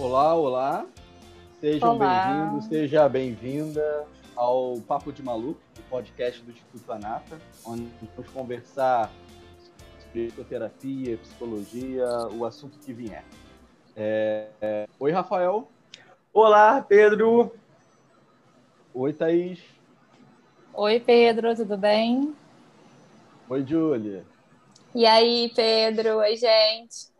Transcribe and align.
Olá, 0.00 0.32
olá. 0.32 0.86
Sejam 1.60 1.98
bem-vindos, 1.98 2.66
seja 2.66 3.08
bem-vinda 3.08 4.06
ao 4.36 4.76
Papo 4.86 5.12
de 5.12 5.24
Maluco, 5.24 5.60
o 5.76 5.82
podcast 5.90 6.40
do 6.40 6.52
Instituto 6.52 6.92
Anata, 6.92 7.36
onde 7.66 7.90
vamos 8.14 8.30
conversar 8.30 9.10
sobre 10.00 10.26
psicoterapia, 10.28 11.16
psicologia, 11.16 12.06
o 12.32 12.44
assunto 12.44 12.78
que 12.78 12.92
vier. 12.92 13.24
É, 13.96 14.46
é... 14.60 14.88
Oi, 15.00 15.10
Rafael. 15.10 15.68
Olá, 16.32 16.80
Pedro. 16.80 17.52
Oi, 18.94 19.12
Thaís. 19.12 19.58
Oi, 20.74 21.00
Pedro, 21.00 21.56
tudo 21.56 21.76
bem? 21.76 22.36
Oi, 23.48 23.66
Júlia. 23.66 24.24
E 24.94 25.04
aí, 25.04 25.50
Pedro? 25.56 26.18
Oi, 26.18 26.36
gente. 26.36 27.17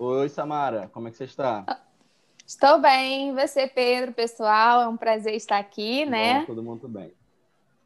Oi, 0.00 0.28
Samara. 0.28 0.88
Como 0.92 1.08
é 1.08 1.10
que 1.10 1.16
você 1.16 1.24
está? 1.24 1.82
Estou 2.46 2.80
bem. 2.80 3.34
Você, 3.34 3.66
Pedro, 3.66 4.12
pessoal, 4.12 4.80
é 4.82 4.86
um 4.86 4.96
prazer 4.96 5.34
estar 5.34 5.58
aqui, 5.58 6.06
né? 6.06 6.38
Bom, 6.40 6.46
todo 6.46 6.62
mundo 6.62 6.86
bem. 6.86 7.12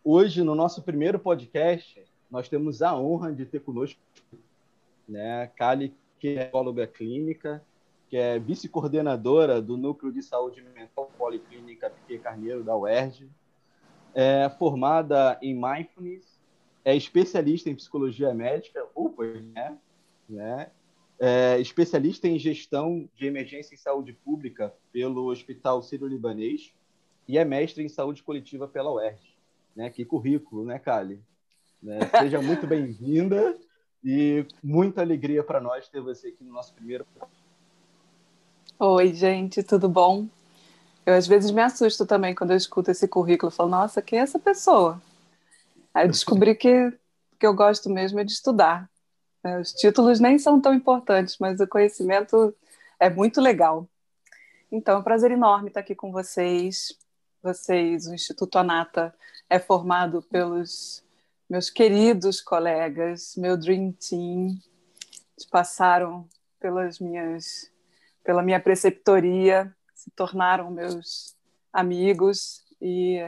Hoje, 0.05 0.43
no 0.43 0.55
nosso 0.55 0.83
primeiro 0.83 1.19
podcast, 1.19 2.05
nós 2.31 2.51
temos 2.51 2.83
a 2.83 2.95
honra 2.95 3.33
de 3.33 3.47
ter 3.47 3.61
conosco 3.61 3.99
né, 5.09 5.45
a 5.45 5.47
Kali, 5.47 5.95
que 6.19 6.37
é 6.37 6.45
psicóloga 6.45 6.87
clínica, 6.87 7.65
que 8.11 8.19
é 8.19 8.39
vice-coordenadora 8.39 9.63
do 9.63 9.79
Núcleo 9.79 10.13
de 10.13 10.23
Saúde 10.23 10.63
Mental 10.75 11.11
Policlínica 11.17 11.89
Piquet 11.89 12.19
Carneiro, 12.19 12.63
da 12.63 12.77
UERJ, 12.77 13.27
é 14.15 14.51
formada 14.59 15.39
em 15.41 15.55
Mindfulness, 15.55 16.39
é 16.85 16.95
especialista 16.95 17.71
em 17.71 17.75
psicologia 17.75 18.35
médica, 18.35 18.87
upa, 18.95 19.25
né? 19.25 19.79
né? 20.29 20.71
É 21.19 21.61
especialista 21.61 22.27
em 22.27 22.39
gestão 22.39 23.09
de 23.15 23.27
emergência 23.27 23.75
em 23.75 23.79
saúde 23.79 24.13
pública 24.13 24.75
pelo 24.93 25.31
Hospital 25.31 25.83
Sírio-Libanês 25.83 26.73
e 27.29 27.39
é 27.39 27.45
mestre 27.45 27.85
em 27.85 27.89
saúde 27.89 28.23
coletiva 28.23 28.67
pela 28.67 28.93
UERJ. 28.93 29.21
Né? 29.77 29.89
Que 29.91 30.05
currículo, 30.05 30.65
né, 30.65 30.79
Kali? 30.79 31.21
Né? 31.83 32.01
Seja 32.19 32.43
muito 32.43 32.67
bem-vinda 32.67 33.57
e 34.03 34.45
muita 34.63 35.01
alegria 35.01 35.45
para 35.45 35.61
nós 35.61 35.89
ter 35.89 36.01
você 36.01 36.29
aqui 36.29 36.43
no 36.43 36.53
nosso 36.53 36.75
primeiro 36.75 37.07
Oi, 38.79 39.15
gente, 39.15 39.63
tudo 39.63 39.89
bom? 39.89 40.27
Eu 41.07 41.15
às 41.15 41.27
vezes 41.27 41.53
me 41.53 41.63
assusto 41.63 42.05
também 42.05 42.35
quando 42.35 42.51
eu 42.51 42.57
escuto 42.57 42.91
esse 42.91 43.07
currículo. 43.07 43.49
Eu 43.49 43.55
falo, 43.55 43.71
nossa, 43.71 44.03
quem 44.03 44.19
é 44.19 44.23
essa 44.23 44.41
pessoa? 44.41 45.01
Aí 45.95 46.09
descobri 46.09 46.55
que 46.57 46.93
que 47.43 47.47
eu 47.47 47.55
gosto 47.55 47.91
mesmo 47.91 48.21
é 48.21 48.25
de 48.25 48.31
estudar. 48.31 48.89
Né? 49.43 49.59
Os 49.59 49.73
títulos 49.73 50.21
nem 50.21 50.39
são 50.39 50.61
tão 50.61 50.75
importantes, 50.75 51.37
mas 51.39 51.61
o 51.61 51.67
conhecimento 51.67 52.55
é 52.99 53.11
muito 53.11 53.41
legal. 53.41 53.89
Então, 54.71 54.97
é 54.97 54.99
um 54.99 55.03
prazer 55.03 55.31
enorme 55.31 55.69
estar 55.69 55.81
aqui 55.81 55.95
com 55.95 56.11
vocês. 56.13 56.97
Vocês, 57.43 58.07
o 58.07 58.15
Instituto 58.15 58.57
Anata 58.59 59.15
é 59.51 59.59
formado 59.59 60.23
pelos 60.23 61.03
meus 61.49 61.69
queridos 61.69 62.41
colegas, 62.41 63.35
meu 63.37 63.57
Dream 63.57 63.93
Team, 63.93 64.57
que 65.37 65.47
passaram 65.51 66.27
pelas 66.59 66.99
minhas 66.99 67.71
pela 68.25 68.43
minha 68.43 68.61
preceptoria, 68.61 69.75
se 69.93 70.11
tornaram 70.13 70.71
meus 70.71 71.37
amigos 71.73 72.65
e 72.81 73.19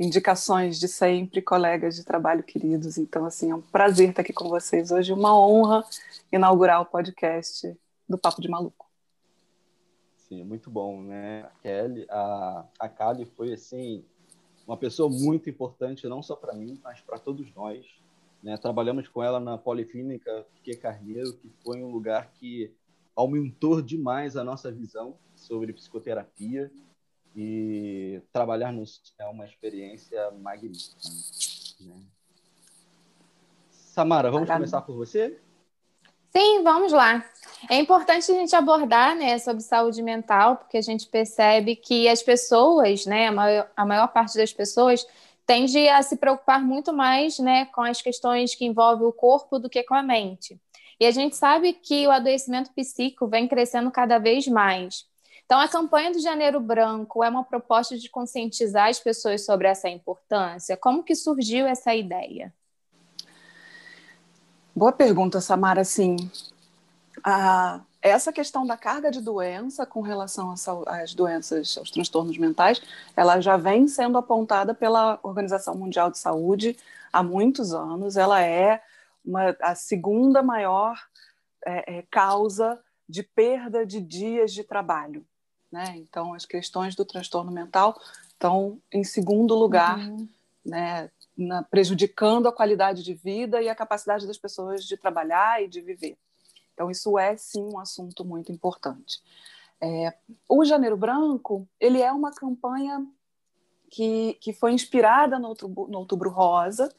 indicações 0.00 0.80
de 0.80 0.88
sempre, 0.88 1.42
colegas 1.42 1.94
de 1.94 2.04
trabalho 2.04 2.42
queridos. 2.42 2.96
Então, 2.96 3.26
assim, 3.26 3.50
é 3.50 3.54
um 3.54 3.60
prazer 3.60 4.08
estar 4.08 4.22
aqui 4.22 4.32
com 4.32 4.48
vocês 4.48 4.90
hoje, 4.90 5.12
uma 5.12 5.38
honra 5.38 5.84
inaugurar 6.32 6.80
o 6.80 6.86
podcast 6.86 7.76
do 8.08 8.16
Papo 8.16 8.40
de 8.40 8.48
Maluco. 8.48 8.88
Sim, 10.16 10.42
muito 10.44 10.70
bom, 10.70 11.02
né? 11.02 11.42
A 11.42 11.50
Kelly, 11.62 12.06
a, 12.08 12.64
a 12.78 12.88
Kali 12.88 13.26
foi, 13.26 13.52
assim, 13.52 14.02
uma 14.66 14.76
pessoa 14.76 15.10
muito 15.10 15.50
importante, 15.50 16.08
não 16.08 16.22
só 16.22 16.34
para 16.34 16.54
mim, 16.54 16.80
mas 16.82 17.02
para 17.02 17.18
todos 17.18 17.54
nós. 17.54 17.84
Né? 18.42 18.56
Trabalhamos 18.56 19.06
com 19.06 19.22
ela 19.22 19.38
na 19.38 19.58
Policlínica 19.58 20.46
Piquet 20.54 20.76
Carneiro, 20.76 21.34
que 21.34 21.52
foi 21.62 21.82
um 21.82 21.90
lugar 21.90 22.30
que 22.32 22.72
aumentou 23.14 23.82
demais 23.82 24.34
a 24.34 24.42
nossa 24.42 24.72
visão 24.72 25.14
sobre 25.34 25.74
psicoterapia 25.74 26.72
e 27.34 28.20
trabalhar 28.32 28.72
no 28.72 28.84
é 29.18 29.26
uma 29.26 29.44
experiência 29.44 30.30
magnífica. 30.32 30.96
Né? 31.80 31.94
Samara, 33.70 34.30
vamos 34.30 34.48
começar 34.48 34.82
por 34.82 34.96
você? 34.96 35.38
Sim, 36.30 36.62
vamos 36.62 36.92
lá. 36.92 37.24
É 37.68 37.76
importante 37.76 38.30
a 38.30 38.34
gente 38.34 38.54
abordar 38.54 39.16
né, 39.16 39.38
sobre 39.38 39.62
saúde 39.62 40.00
mental, 40.02 40.56
porque 40.56 40.78
a 40.78 40.82
gente 40.82 41.06
percebe 41.06 41.74
que 41.76 42.08
as 42.08 42.22
pessoas, 42.22 43.04
né, 43.04 43.26
a 43.26 43.32
maior, 43.32 43.70
a 43.76 43.84
maior 43.84 44.08
parte 44.08 44.36
das 44.36 44.52
pessoas, 44.52 45.06
tende 45.44 45.88
a 45.88 46.00
se 46.02 46.16
preocupar 46.16 46.62
muito 46.62 46.92
mais 46.92 47.38
né, 47.40 47.66
com 47.66 47.82
as 47.82 48.00
questões 48.00 48.54
que 48.54 48.64
envolvem 48.64 49.06
o 49.06 49.12
corpo 49.12 49.58
do 49.58 49.68
que 49.68 49.82
com 49.82 49.94
a 49.94 50.02
mente. 50.02 50.58
E 51.00 51.06
a 51.06 51.10
gente 51.10 51.34
sabe 51.34 51.72
que 51.72 52.06
o 52.06 52.10
adoecimento 52.10 52.70
psíquico 52.72 53.26
vem 53.26 53.48
crescendo 53.48 53.90
cada 53.90 54.18
vez 54.18 54.46
mais. 54.46 55.09
Então, 55.50 55.58
a 55.58 55.66
campanha 55.66 56.12
do 56.12 56.20
Janeiro 56.20 56.60
Branco 56.60 57.24
é 57.24 57.28
uma 57.28 57.42
proposta 57.42 57.98
de 57.98 58.08
conscientizar 58.08 58.88
as 58.88 59.00
pessoas 59.00 59.44
sobre 59.44 59.66
essa 59.66 59.88
importância. 59.88 60.76
Como 60.76 61.02
que 61.02 61.12
surgiu 61.16 61.66
essa 61.66 61.92
ideia? 61.92 62.54
Boa 64.72 64.92
pergunta, 64.92 65.40
Samara. 65.40 65.82
Sim, 65.82 66.14
a, 67.24 67.80
essa 68.00 68.32
questão 68.32 68.64
da 68.64 68.76
carga 68.76 69.10
de 69.10 69.20
doença 69.20 69.84
com 69.84 70.02
relação 70.02 70.54
às 70.86 71.14
doenças, 71.14 71.76
aos 71.76 71.90
transtornos 71.90 72.38
mentais, 72.38 72.80
ela 73.16 73.40
já 73.40 73.56
vem 73.56 73.88
sendo 73.88 74.18
apontada 74.18 74.72
pela 74.72 75.18
Organização 75.20 75.74
Mundial 75.74 76.12
de 76.12 76.18
Saúde 76.18 76.76
há 77.12 77.24
muitos 77.24 77.74
anos. 77.74 78.16
Ela 78.16 78.40
é 78.40 78.80
uma, 79.24 79.56
a 79.60 79.74
segunda 79.74 80.44
maior 80.44 80.96
é, 81.66 81.98
é, 81.98 82.02
causa 82.08 82.78
de 83.08 83.24
perda 83.24 83.84
de 83.84 84.00
dias 84.00 84.52
de 84.52 84.62
trabalho. 84.62 85.26
Né? 85.70 85.96
Então, 85.98 86.34
as 86.34 86.44
questões 86.44 86.96
do 86.96 87.04
transtorno 87.04 87.52
mental 87.52 88.00
estão 88.28 88.80
em 88.92 89.04
segundo 89.04 89.54
lugar, 89.54 89.98
uhum. 89.98 90.28
né, 90.64 91.10
na, 91.36 91.62
prejudicando 91.62 92.48
a 92.48 92.52
qualidade 92.52 93.04
de 93.04 93.14
vida 93.14 93.62
e 93.62 93.68
a 93.68 93.74
capacidade 93.74 94.26
das 94.26 94.38
pessoas 94.38 94.84
de 94.84 94.96
trabalhar 94.96 95.62
e 95.62 95.68
de 95.68 95.80
viver. 95.80 96.16
Então, 96.74 96.90
isso 96.90 97.18
é 97.18 97.36
sim 97.36 97.62
um 97.62 97.78
assunto 97.78 98.24
muito 98.24 98.50
importante. 98.50 99.22
É, 99.80 100.14
o 100.48 100.64
Janeiro 100.64 100.96
Branco 100.96 101.68
ele 101.78 102.02
é 102.02 102.12
uma 102.12 102.32
campanha 102.32 103.06
que, 103.90 104.34
que 104.40 104.52
foi 104.52 104.72
inspirada 104.72 105.38
no 105.38 105.48
Outubro, 105.48 105.88
no 105.88 105.98
Outubro 105.98 106.30
Rosa, 106.30 106.94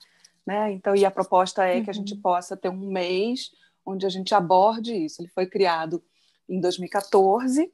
né? 0.45 0.71
Então, 0.71 0.95
e 0.95 1.05
a 1.05 1.11
proposta 1.11 1.65
é 1.65 1.77
uhum. 1.77 1.83
que 1.83 1.89
a 1.89 1.93
gente 1.93 2.13
uhum. 2.13 2.21
possa 2.21 2.57
ter 2.57 2.69
um 2.69 2.91
mês 2.91 3.51
onde 3.85 4.05
a 4.05 4.09
gente 4.09 4.33
aborde 4.33 4.93
isso. 4.93 5.21
Ele 5.21 5.29
foi 5.29 5.45
criado 5.45 6.03
em 6.47 6.59
2014 6.59 7.71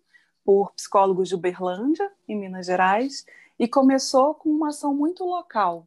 por 0.48 0.72
psicólogos 0.72 1.28
de 1.28 1.36
Uberlândia, 1.36 2.10
em 2.26 2.40
Minas 2.40 2.68
Gerais, 2.68 3.26
e 3.60 3.68
começou 3.68 4.34
com 4.34 4.48
uma 4.48 4.70
ação 4.70 4.96
muito 4.96 5.26
local, 5.26 5.86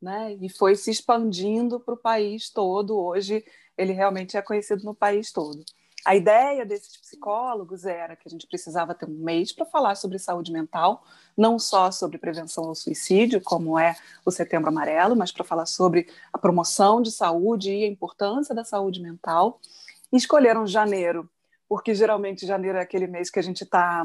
né? 0.00 0.32
E 0.40 0.48
foi 0.48 0.76
se 0.76 0.92
expandindo 0.92 1.80
para 1.80 1.94
o 1.94 1.96
país 1.96 2.48
todo. 2.48 2.96
Hoje, 2.96 3.44
ele 3.76 3.92
realmente 3.92 4.36
é 4.36 4.42
conhecido 4.42 4.84
no 4.84 4.94
país 4.94 5.32
todo. 5.32 5.64
A 6.04 6.14
ideia 6.14 6.64
desses 6.64 6.96
psicólogos 6.96 7.84
era 7.84 8.14
que 8.14 8.28
a 8.28 8.30
gente 8.30 8.46
precisava 8.46 8.94
ter 8.94 9.06
um 9.06 9.24
mês 9.24 9.52
para 9.52 9.66
falar 9.66 9.96
sobre 9.96 10.20
saúde 10.20 10.52
mental, 10.52 11.02
não 11.36 11.58
só 11.58 11.90
sobre 11.90 12.16
prevenção 12.16 12.62
ao 12.66 12.76
suicídio, 12.76 13.40
como 13.40 13.76
é 13.76 13.96
o 14.24 14.30
Setembro 14.30 14.68
Amarelo, 14.68 15.16
mas 15.16 15.32
para 15.32 15.42
falar 15.42 15.66
sobre 15.66 16.06
a 16.32 16.38
promoção 16.38 17.02
de 17.02 17.10
saúde 17.10 17.72
e 17.72 17.82
a 17.82 17.88
importância 17.88 18.54
da 18.54 18.62
saúde 18.62 19.02
mental. 19.02 19.60
E 20.12 20.16
escolheram 20.16 20.64
janeiro, 20.64 21.28
porque 21.68 21.94
geralmente 21.94 22.46
janeiro 22.46 22.78
é 22.78 22.80
aquele 22.80 23.06
mês 23.06 23.30
que 23.30 23.38
a 23.38 23.42
gente 23.42 23.64
está 23.64 24.04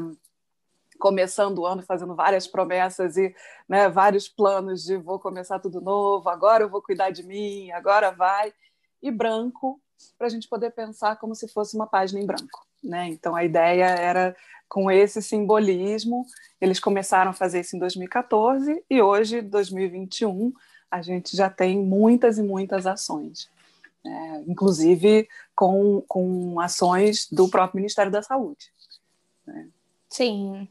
começando 0.98 1.58
o 1.58 1.66
ano 1.66 1.82
fazendo 1.82 2.14
várias 2.14 2.46
promessas 2.46 3.16
e 3.16 3.34
né, 3.68 3.88
vários 3.88 4.28
planos 4.28 4.84
de 4.84 4.96
vou 4.96 5.18
começar 5.18 5.58
tudo 5.58 5.80
novo, 5.80 6.28
agora 6.28 6.62
eu 6.62 6.68
vou 6.68 6.80
cuidar 6.80 7.10
de 7.10 7.24
mim, 7.24 7.70
agora 7.72 8.10
vai. 8.10 8.52
E 9.02 9.10
branco 9.10 9.80
para 10.16 10.26
a 10.26 10.30
gente 10.30 10.48
poder 10.48 10.70
pensar 10.70 11.16
como 11.16 11.34
se 11.34 11.48
fosse 11.48 11.74
uma 11.76 11.86
página 11.86 12.20
em 12.20 12.26
branco. 12.26 12.66
Né? 12.82 13.08
Então, 13.08 13.34
a 13.34 13.44
ideia 13.44 13.86
era 13.86 14.36
com 14.68 14.90
esse 14.90 15.20
simbolismo. 15.20 16.26
Eles 16.60 16.80
começaram 16.80 17.30
a 17.30 17.34
fazer 17.34 17.60
isso 17.60 17.76
em 17.76 17.78
2014 17.78 18.84
e 18.88 19.02
hoje, 19.02 19.40
2021, 19.40 20.52
a 20.90 21.02
gente 21.02 21.36
já 21.36 21.48
tem 21.48 21.78
muitas 21.78 22.38
e 22.38 22.42
muitas 22.42 22.86
ações, 22.86 23.50
né? 24.04 24.44
inclusive 24.46 25.28
com, 25.54 26.02
com 26.08 26.60
ações 26.60 27.28
do 27.30 27.48
próprio 27.48 27.76
Ministério 27.76 28.10
da 28.10 28.22
Saúde. 28.22 28.72
Né? 29.46 29.68
Sim, 30.08 30.68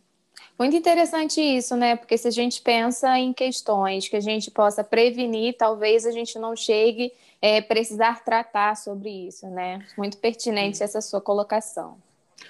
muito 0.62 0.76
interessante 0.76 1.42
isso, 1.42 1.76
né? 1.76 1.96
Porque 1.96 2.16
se 2.18 2.28
a 2.28 2.32
gente 2.32 2.62
pensa 2.62 3.18
em 3.18 3.34
questões 3.34 4.08
que 4.08 4.16
a 4.16 4.22
gente 4.22 4.52
possa 4.52 4.84
prevenir, 4.84 5.58
talvez 5.58 6.06
a 6.06 6.12
gente 6.12 6.38
não 6.38 6.56
chegue 6.56 7.12
a 7.42 7.48
é, 7.48 7.62
precisar 7.62 8.24
tratar 8.24 8.78
sobre 8.78 9.10
isso, 9.10 9.48
né? 9.48 9.84
Muito 9.98 10.18
pertinente 10.18 10.84
essa 10.84 11.02
sua 11.02 11.20
colocação. 11.20 11.98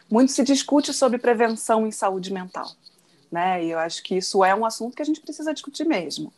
muito 0.09 0.33
se 0.33 0.43
discute 0.43 0.93
sobre 0.93 1.19
prevenção 1.19 1.87
em 1.87 1.91
saúde 1.91 2.33
mental, 2.33 2.69
né? 3.31 3.63
E 3.63 3.71
eu 3.71 3.79
acho 3.79 4.03
que 4.03 4.17
isso 4.17 4.43
é 4.43 4.53
um 4.53 4.65
assunto 4.65 4.93
que 4.93 5.01
a 5.01 5.05
gente 5.05 5.21
precisa 5.21 5.53
discutir 5.53 5.85
mesmo, 5.85 6.33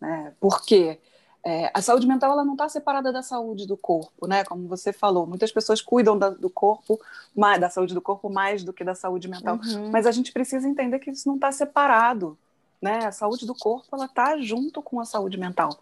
né? 0.00 0.32
Porque 0.40 0.98
é, 1.44 1.70
a 1.74 1.82
saúde 1.82 2.06
mental 2.06 2.32
ela 2.32 2.44
não 2.44 2.52
está 2.52 2.68
separada 2.68 3.12
da 3.12 3.22
saúde 3.22 3.66
do 3.66 3.76
corpo, 3.76 4.26
né? 4.26 4.44
Como 4.44 4.68
você 4.68 4.92
falou, 4.92 5.26
muitas 5.26 5.50
pessoas 5.50 5.82
cuidam 5.82 6.16
da, 6.16 6.30
do 6.30 6.48
corpo, 6.48 7.00
mais, 7.36 7.60
da 7.60 7.68
saúde 7.68 7.94
do 7.94 8.00
corpo 8.00 8.30
mais 8.30 8.62
do 8.62 8.72
que 8.72 8.84
da 8.84 8.94
saúde 8.94 9.28
mental, 9.28 9.58
uhum. 9.64 9.90
mas 9.90 10.06
a 10.06 10.12
gente 10.12 10.32
precisa 10.32 10.68
entender 10.68 11.00
que 11.00 11.10
isso 11.10 11.28
não 11.28 11.34
está 11.34 11.50
separado, 11.50 12.38
né? 12.80 13.06
A 13.06 13.12
saúde 13.12 13.44
do 13.44 13.54
corpo 13.54 13.88
ela 13.92 14.06
está 14.06 14.38
junto 14.40 14.80
com 14.80 15.00
a 15.00 15.04
saúde 15.04 15.36
mental. 15.36 15.80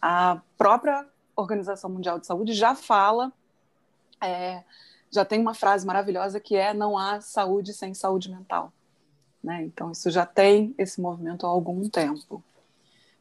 A 0.00 0.40
própria 0.56 1.04
Organização 1.34 1.90
Mundial 1.90 2.18
de 2.18 2.26
Saúde 2.26 2.52
já 2.52 2.74
fala 2.74 3.32
é, 4.20 4.62
já 5.10 5.24
tem 5.24 5.40
uma 5.40 5.54
frase 5.54 5.84
maravilhosa 5.84 6.38
que 6.38 6.54
é 6.54 6.72
não 6.72 6.96
há 6.96 7.20
saúde 7.20 7.72
sem 7.72 7.94
saúde 7.94 8.30
mental. 8.30 8.72
Né? 9.42 9.62
Então, 9.64 9.90
isso 9.90 10.10
já 10.10 10.24
tem 10.24 10.74
esse 10.78 11.00
movimento 11.00 11.46
há 11.46 11.48
algum 11.48 11.88
tempo. 11.88 12.42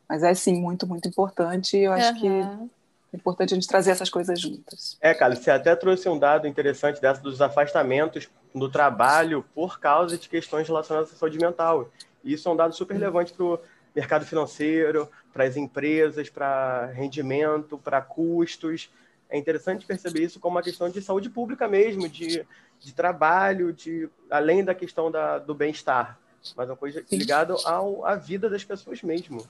Mas 0.10 0.24
é, 0.24 0.34
sim, 0.34 0.60
muito, 0.60 0.88
muito 0.88 1.08
importante. 1.08 1.78
E 1.78 1.84
eu 1.84 1.94
acho 1.94 2.14
uhum. 2.14 2.20
que 2.20 2.28
é 2.28 3.16
importante 3.16 3.54
a 3.54 3.56
gente 3.56 3.68
trazer 3.68 3.92
essas 3.92 4.10
coisas 4.10 4.40
juntas. 4.40 4.98
É, 5.00 5.14
cara, 5.14 5.36
você 5.36 5.52
até 5.52 5.76
trouxe 5.76 6.10
um 6.10 6.18
dado 6.18 6.48
interessante 6.48 7.00
dessa 7.00 7.22
dos 7.22 7.42
afastamentos 7.42 8.28
do 8.54 8.70
trabalho 8.70 9.46
por 9.54 9.80
causa 9.80 10.18
de 10.18 10.28
questões 10.28 10.68
relacionadas 10.68 11.14
à 11.14 11.16
saúde 11.16 11.38
mental. 11.38 11.90
E 12.24 12.34
isso 12.34 12.50
é 12.50 12.52
um 12.52 12.56
dado 12.56 12.74
super 12.76 12.96
relevante 12.96 13.32
para 13.34 13.46
o 13.46 13.60
mercado 13.96 14.26
financeiro, 14.26 15.08
para 15.32 15.44
as 15.44 15.56
empresas, 15.56 16.30
para 16.30 16.88
rendimento, 16.88 17.78
para 17.78 18.02
custos 18.02 18.90
é 19.30 19.38
interessante 19.38 19.86
perceber 19.86 20.24
isso 20.24 20.40
como 20.40 20.56
uma 20.56 20.64
questão 20.64 20.90
de 20.90 21.02
saúde 21.02 21.30
pública 21.30 21.68
mesmo, 21.68 22.10
de, 22.10 22.46
de 22.80 22.94
trabalho, 22.94 23.72
de 23.72 24.10
além 24.30 24.64
da 24.64 24.74
questão 24.74 25.12
da, 25.12 25.38
do 25.38 25.54
bem-estar, 25.54 26.18
mas 26.56 26.68
uma 26.68 26.76
coisa 26.76 27.06
ligada 27.12 27.54
ao, 27.64 28.04
à 28.04 28.16
vida 28.16 28.50
das 28.50 28.64
pessoas 28.64 29.04
mesmo. 29.04 29.46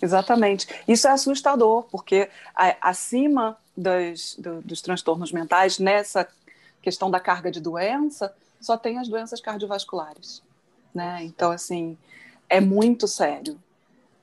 Exatamente. 0.00 0.66
Isso 0.86 1.08
é 1.08 1.10
assustador, 1.10 1.84
porque 1.84 2.28
acima 2.80 3.56
dos, 3.76 4.36
do, 4.36 4.60
dos 4.62 4.80
transtornos 4.80 5.32
mentais, 5.32 5.78
nessa 5.78 6.28
questão 6.82 7.10
da 7.10 7.18
carga 7.18 7.50
de 7.50 7.60
doença, 7.60 8.34
só 8.60 8.76
tem 8.76 8.98
as 8.98 9.08
doenças 9.08 9.40
cardiovasculares. 9.40 10.42
Né? 10.94 11.24
Então, 11.24 11.50
assim, 11.50 11.96
é 12.48 12.60
muito 12.60 13.06
sério, 13.08 13.60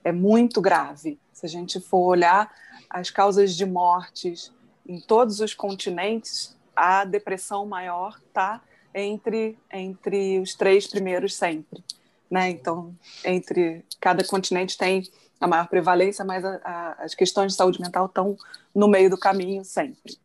é 0.03 0.11
muito 0.11 0.61
grave. 0.61 1.19
Se 1.31 1.45
a 1.45 1.49
gente 1.49 1.79
for 1.79 2.07
olhar 2.07 2.51
as 2.89 3.09
causas 3.09 3.55
de 3.55 3.65
mortes, 3.65 4.51
em 4.87 4.99
todos 4.99 5.39
os 5.39 5.53
continentes, 5.53 6.55
a 6.75 7.05
depressão 7.05 7.65
maior 7.65 8.19
está 8.27 8.61
entre, 8.93 9.57
entre 9.71 10.39
os 10.39 10.55
três 10.55 10.87
primeiros 10.87 11.35
sempre. 11.35 11.83
Né? 12.29 12.49
Então, 12.49 12.95
entre 13.23 13.83
cada 13.99 14.23
continente 14.23 14.77
tem 14.77 15.03
a 15.43 15.47
maior 15.47 15.67
prevalência, 15.67 16.23
mas 16.23 16.43
a, 16.43 16.55
a, 16.63 17.03
as 17.03 17.13
questões 17.13 17.51
de 17.51 17.57
saúde 17.57 17.81
mental 17.81 18.05
estão 18.05 18.37
no 18.73 18.87
meio 18.87 19.09
do 19.09 19.17
caminho 19.17 19.63
sempre. 19.63 20.17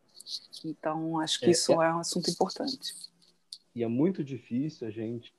Então, 0.63 1.19
acho 1.19 1.39
que 1.39 1.47
é, 1.47 1.49
isso 1.51 1.81
é, 1.81 1.87
é 1.87 1.93
um 1.93 1.99
assunto 1.99 2.29
importante. 2.29 2.93
E 3.75 3.83
é 3.83 3.87
muito 3.87 4.23
difícil 4.23 4.87
a 4.87 4.91
gente 4.91 5.33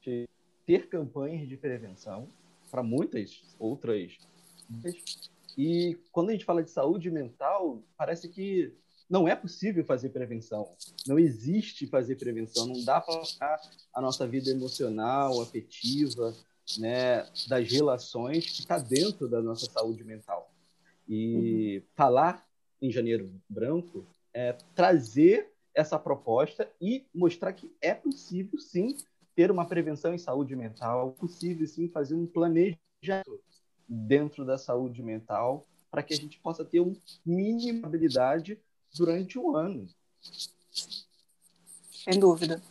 ter 0.67 0.89
campanhas 0.89 1.49
de 1.49 1.57
prevenção 1.57 2.29
para 2.71 2.83
muitas 2.83 3.43
outras. 3.59 4.17
E 5.57 5.99
quando 6.13 6.31
a 6.31 6.33
gente 6.33 6.45
fala 6.45 6.63
de 6.63 6.71
saúde 6.71 7.11
mental, 7.11 7.83
parece 7.97 8.29
que 8.29 8.73
não 9.09 9.27
é 9.27 9.35
possível 9.35 9.85
fazer 9.85 10.11
prevenção. 10.11 10.69
Não 11.07 11.19
existe 11.19 11.87
fazer 11.87 12.15
prevenção. 12.15 12.67
Não 12.67 12.85
dá 12.85 13.01
para 13.01 13.61
a 13.93 14.01
nossa 14.01 14.27
vida 14.27 14.51
emocional, 14.51 15.41
afetiva, 15.41 16.33
né, 16.79 17.27
das 17.49 17.71
relações 17.71 18.47
que 18.47 18.61
está 18.61 18.79
dentro 18.79 19.29
da 19.29 19.41
nossa 19.41 19.71
saúde 19.71 20.05
mental. 20.05 20.51
E 21.09 21.79
uhum. 21.79 21.83
falar 21.95 22.47
em 22.81 22.91
Janeiro 22.91 23.31
Branco 23.49 24.07
é 24.33 24.57
trazer 24.75 25.53
essa 25.75 25.99
proposta 25.99 26.71
e 26.81 27.05
mostrar 27.15 27.53
que 27.53 27.71
é 27.81 27.95
possível, 27.95 28.59
sim, 28.59 28.97
ter 29.35 29.51
uma 29.51 29.67
prevenção 29.67 30.15
em 30.15 30.19
saúde 30.19 30.55
mental, 30.55 31.15
é 31.17 31.21
possível, 31.21 31.67
sim, 31.67 31.89
fazer 31.89 32.15
um 32.15 32.27
planejamento 32.27 33.41
dentro 33.89 34.45
da 34.45 34.59
saúde 34.59 35.03
mental 35.03 35.67
para 35.91 36.03
que 36.03 36.15
a 36.15 36.17
gente 36.17 36.39
possa 36.39 36.65
ter 36.65 36.81
um 36.81 36.95
mínimo 37.25 37.85
habilidade 37.85 38.59
durante 38.95 39.39
o 39.39 39.57
ano. 39.57 39.89
Sem 41.91 42.19
dúvida. 42.19 42.63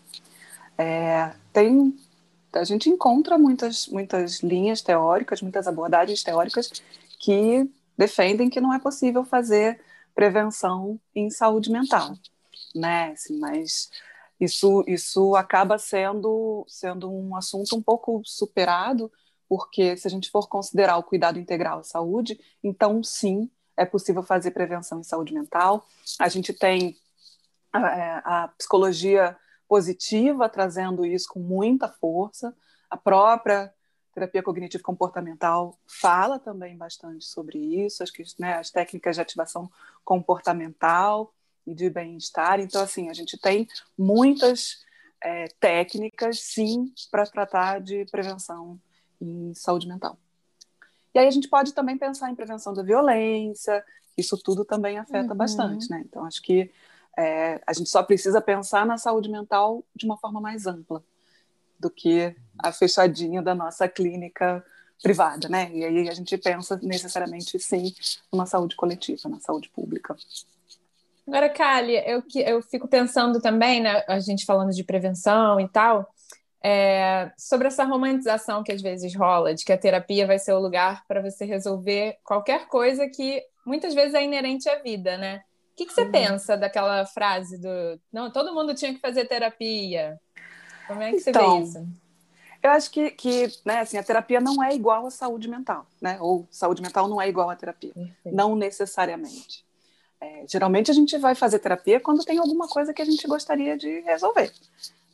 É, 0.77 1.35
tem, 1.51 1.97
a 2.53 2.63
gente 2.63 2.89
encontra 2.89 3.37
muitas, 3.37 3.87
muitas 3.87 4.41
linhas 4.41 4.81
teóricas, 4.81 5.41
muitas 5.41 5.67
abordagens 5.67 6.23
teóricas 6.23 6.71
que 7.19 7.69
defendem 7.97 8.49
que 8.49 8.61
não 8.61 8.73
é 8.73 8.79
possível 8.79 9.23
fazer 9.23 9.81
prevenção 10.15 10.99
em 11.13 11.29
saúde 11.29 11.71
mental, 11.71 12.13
né? 12.73 13.11
Assim, 13.11 13.37
mas 13.39 13.89
isso, 14.39 14.83
isso 14.87 15.35
acaba 15.35 15.77
sendo, 15.77 16.65
sendo 16.67 17.11
um 17.11 17.35
assunto 17.35 17.75
um 17.75 17.81
pouco 17.81 18.21
superado, 18.25 19.11
porque 19.47 19.97
se 19.97 20.07
a 20.07 20.11
gente 20.11 20.29
for 20.29 20.47
considerar 20.47 20.97
o 20.97 21.03
cuidado 21.03 21.39
integral 21.39 21.79
à 21.79 21.83
saúde, 21.83 22.39
então 22.63 23.03
sim, 23.03 23.49
é 23.75 23.85
possível 23.85 24.23
fazer 24.23 24.51
prevenção 24.51 24.99
em 24.99 25.03
saúde 25.03 25.33
mental. 25.33 25.85
A 26.19 26.29
gente 26.29 26.53
tem 26.53 26.97
a, 27.71 27.79
é, 27.79 28.21
a 28.23 28.47
psicologia 28.57 29.35
positiva 29.69 30.49
trazendo 30.49 31.05
isso 31.05 31.29
com 31.29 31.39
muita 31.39 31.87
força. 31.87 32.53
A 32.89 32.97
própria 32.97 33.71
terapia 34.13 34.41
cognitivo 34.41 34.83
comportamental 34.83 35.79
fala 35.85 36.39
também 36.39 36.75
bastante 36.75 37.23
sobre 37.23 37.59
isso, 37.59 38.01
as, 38.01 38.11
né, 38.39 38.55
as 38.55 38.71
técnicas 38.71 39.15
de 39.15 39.21
ativação 39.21 39.71
comportamental 40.03 41.31
e 41.67 41.75
de 41.75 41.87
bem-estar. 41.87 42.59
Então, 42.59 42.81
assim, 42.81 43.09
a 43.09 43.13
gente 43.13 43.39
tem 43.39 43.67
muitas 43.95 44.83
é, 45.23 45.45
técnicas, 45.59 46.39
sim, 46.39 46.91
para 47.11 47.25
tratar 47.27 47.79
de 47.79 48.05
prevenção 48.05 48.81
em 49.21 49.53
saúde 49.53 49.87
mental. 49.87 50.17
E 51.13 51.19
aí 51.19 51.27
a 51.27 51.31
gente 51.31 51.47
pode 51.47 51.73
também 51.73 51.97
pensar 51.97 52.31
em 52.31 52.35
prevenção 52.35 52.73
da 52.73 52.81
violência, 52.81 53.85
isso 54.17 54.37
tudo 54.37 54.65
também 54.65 54.97
afeta 54.97 55.31
uhum. 55.31 55.37
bastante, 55.37 55.89
né? 55.89 56.03
Então 56.05 56.25
acho 56.25 56.41
que 56.41 56.71
é, 57.19 57.59
a 57.67 57.73
gente 57.73 57.89
só 57.89 58.01
precisa 58.01 58.39
pensar 58.39 58.85
na 58.85 58.97
saúde 58.97 59.29
mental 59.29 59.83
de 59.93 60.05
uma 60.05 60.17
forma 60.17 60.39
mais 60.39 60.65
ampla 60.65 61.03
do 61.77 61.89
que 61.89 62.33
a 62.57 62.71
fechadinha 62.71 63.41
da 63.41 63.53
nossa 63.53 63.89
clínica 63.89 64.63
privada, 65.03 65.49
né? 65.49 65.69
E 65.73 65.83
aí 65.83 66.07
a 66.07 66.13
gente 66.13 66.37
pensa 66.37 66.79
necessariamente 66.81 67.59
sim 67.59 67.93
numa 68.31 68.45
saúde 68.45 68.75
coletiva, 68.77 69.27
na 69.27 69.39
saúde 69.41 69.67
pública. 69.69 70.15
Agora, 71.27 71.49
Kali, 71.49 71.95
eu, 72.05 72.23
eu 72.35 72.61
fico 72.61 72.87
pensando 72.87 73.41
também, 73.41 73.81
né, 73.81 74.01
a 74.07 74.19
gente 74.19 74.45
falando 74.45 74.71
de 74.71 74.83
prevenção 74.83 75.59
e 75.59 75.67
tal, 75.67 76.09
é, 76.63 77.31
sobre 77.37 77.67
essa 77.67 77.83
romantização 77.83 78.63
que 78.63 78.71
às 78.71 78.81
vezes 78.81 79.13
rola, 79.13 79.53
de 79.53 79.65
que 79.65 79.73
a 79.73 79.77
terapia 79.77 80.25
vai 80.25 80.39
ser 80.39 80.53
o 80.53 80.59
lugar 80.59 81.05
para 81.05 81.21
você 81.21 81.43
resolver 81.43 82.17
qualquer 82.23 82.67
coisa 82.67 83.07
que 83.09 83.43
muitas 83.65 83.93
vezes 83.93 84.13
é 84.13 84.23
inerente 84.23 84.69
à 84.69 84.81
vida, 84.81 85.17
né? 85.17 85.43
O 85.79 85.81
que, 85.81 85.85
que 85.85 85.93
você 85.93 86.01
uhum. 86.01 86.11
pensa 86.11 86.57
daquela 86.57 87.05
frase 87.05 87.57
do 87.57 87.97
não, 88.11 88.29
todo 88.29 88.53
mundo 88.53 88.75
tinha 88.75 88.93
que 88.93 88.99
fazer 88.99 89.23
terapia? 89.23 90.19
Como 90.85 91.01
é 91.01 91.11
que 91.11 91.21
você 91.21 91.29
então, 91.29 91.59
vê 91.61 91.69
isso? 91.69 91.87
Eu 92.61 92.71
acho 92.71 92.91
que, 92.91 93.11
que 93.11 93.47
né, 93.63 93.79
assim, 93.79 93.97
a 93.97 94.03
terapia 94.03 94.41
não 94.41 94.61
é 94.61 94.75
igual 94.75 95.07
à 95.07 95.09
saúde 95.09 95.47
mental, 95.47 95.87
né? 96.01 96.17
Ou 96.19 96.45
saúde 96.51 96.81
mental 96.81 97.07
não 97.07 97.21
é 97.21 97.29
igual 97.29 97.49
à 97.49 97.55
terapia. 97.55 97.93
Perfeito. 97.93 98.35
Não 98.35 98.57
necessariamente. 98.57 99.63
É, 100.19 100.43
geralmente 100.49 100.91
a 100.91 100.93
gente 100.93 101.17
vai 101.17 101.33
fazer 101.33 101.59
terapia 101.59 102.01
quando 102.01 102.25
tem 102.25 102.39
alguma 102.39 102.67
coisa 102.67 102.93
que 102.93 103.01
a 103.01 103.05
gente 103.05 103.25
gostaria 103.25 103.77
de 103.77 104.01
resolver. 104.01 104.51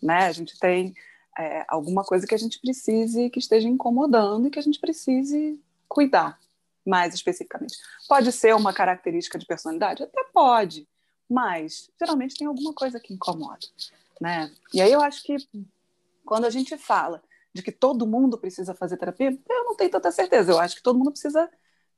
Né? 0.02 0.26
A 0.26 0.32
gente 0.32 0.58
tem 0.58 0.96
é, 1.38 1.64
alguma 1.68 2.04
coisa 2.04 2.26
que 2.26 2.34
a 2.34 2.40
gente 2.40 2.60
precise, 2.60 3.30
que 3.30 3.38
esteja 3.38 3.68
incomodando 3.68 4.48
e 4.48 4.50
que 4.50 4.58
a 4.58 4.64
gente 4.64 4.80
precise 4.80 5.62
cuidar 5.88 6.40
mais 6.86 7.14
especificamente. 7.14 7.78
Pode 8.08 8.32
ser 8.32 8.56
uma 8.56 8.74
característica 8.74 9.38
de 9.38 9.46
personalidade? 9.46 10.04
Até 10.04 10.24
pode, 10.34 10.88
mas 11.30 11.90
geralmente 12.00 12.38
tem 12.38 12.48
alguma 12.48 12.74
coisa 12.74 13.00
que 13.00 13.14
incomoda. 13.14 13.66
Né? 14.20 14.52
E 14.74 14.82
aí 14.82 14.92
eu 14.92 15.02
acho 15.02 15.24
que 15.24 15.38
quando 16.26 16.46
a 16.46 16.50
gente 16.50 16.78
fala 16.78 17.22
de 17.54 17.62
que 17.62 17.72
todo 17.72 18.08
mundo 18.08 18.38
precisa 18.38 18.74
fazer 18.74 18.98
terapia, 18.98 19.38
eu 19.50 19.64
não 19.64 19.76
tenho 19.76 19.90
tanta 19.90 20.12
certeza. 20.12 20.52
Eu 20.52 20.60
acho 20.60 20.76
que 20.76 20.84
todo 20.84 20.98
mundo 20.98 21.12
precisa 21.12 21.50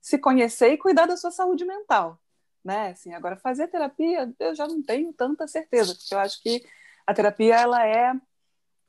se 0.02 0.18
conhecer 0.18 0.72
e 0.72 0.78
cuidar 0.78 1.06
da 1.06 1.18
sua 1.18 1.32
saúde 1.32 1.66
mental. 1.66 2.20
Né? 2.64 2.90
Assim, 2.90 3.14
agora, 3.14 3.38
fazer 3.38 3.68
terapia, 3.68 4.34
eu 4.40 4.54
já 4.54 4.68
não 4.68 4.82
tenho 4.82 5.12
tanta 5.14 5.48
certeza, 5.48 5.96
porque 5.96 6.14
eu 6.14 6.20
acho 6.20 6.42
que 6.42 6.64
a 7.06 7.14
terapia 7.14 7.56
ela 7.56 7.86
é 7.86 8.14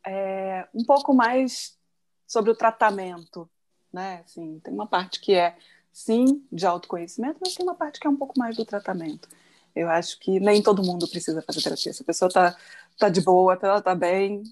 é, 0.06 0.68
um 0.74 0.84
pouco 0.84 1.14
mais 1.14 1.78
sobre 2.26 2.50
o 2.50 2.56
tratamento, 2.56 3.48
né? 3.92 4.22
Assim, 4.24 4.60
tem 4.60 4.72
uma 4.72 4.86
parte 4.86 5.20
que 5.20 5.34
é 5.34 5.56
sim 5.98 6.46
de 6.52 6.64
autoconhecimento, 6.64 7.38
mas 7.40 7.56
tem 7.56 7.66
uma 7.66 7.74
parte 7.74 7.98
que 7.98 8.06
é 8.06 8.10
um 8.10 8.16
pouco 8.16 8.38
mais 8.38 8.56
do 8.56 8.64
tratamento. 8.64 9.28
Eu 9.74 9.90
acho 9.90 10.18
que 10.20 10.38
nem 10.38 10.62
todo 10.62 10.82
mundo 10.82 11.08
precisa 11.08 11.42
fazer 11.42 11.60
terapia. 11.60 11.92
Se 11.92 12.02
a 12.02 12.06
pessoa 12.06 12.28
está 12.28 12.56
tá 12.96 13.08
de 13.08 13.20
boa, 13.20 13.58
ela 13.60 13.78
está 13.78 13.96
bem, 13.96 14.44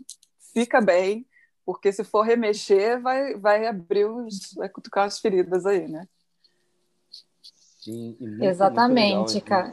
fica 0.52 0.80
bem, 0.80 1.24
porque 1.64 1.92
se 1.92 2.02
for 2.02 2.22
remexer, 2.22 3.00
vai, 3.00 3.34
vai 3.36 3.66
abrir 3.66 4.06
os. 4.06 4.54
vai 4.54 4.68
cutucar 4.68 5.06
as 5.06 5.20
feridas 5.20 5.64
aí, 5.64 5.86
né? 5.86 6.08
Sim, 7.80 8.16
e 8.18 8.26
muito, 8.26 8.44
Exatamente, 8.44 9.34
muito 9.34 9.44
cara. 9.44 9.72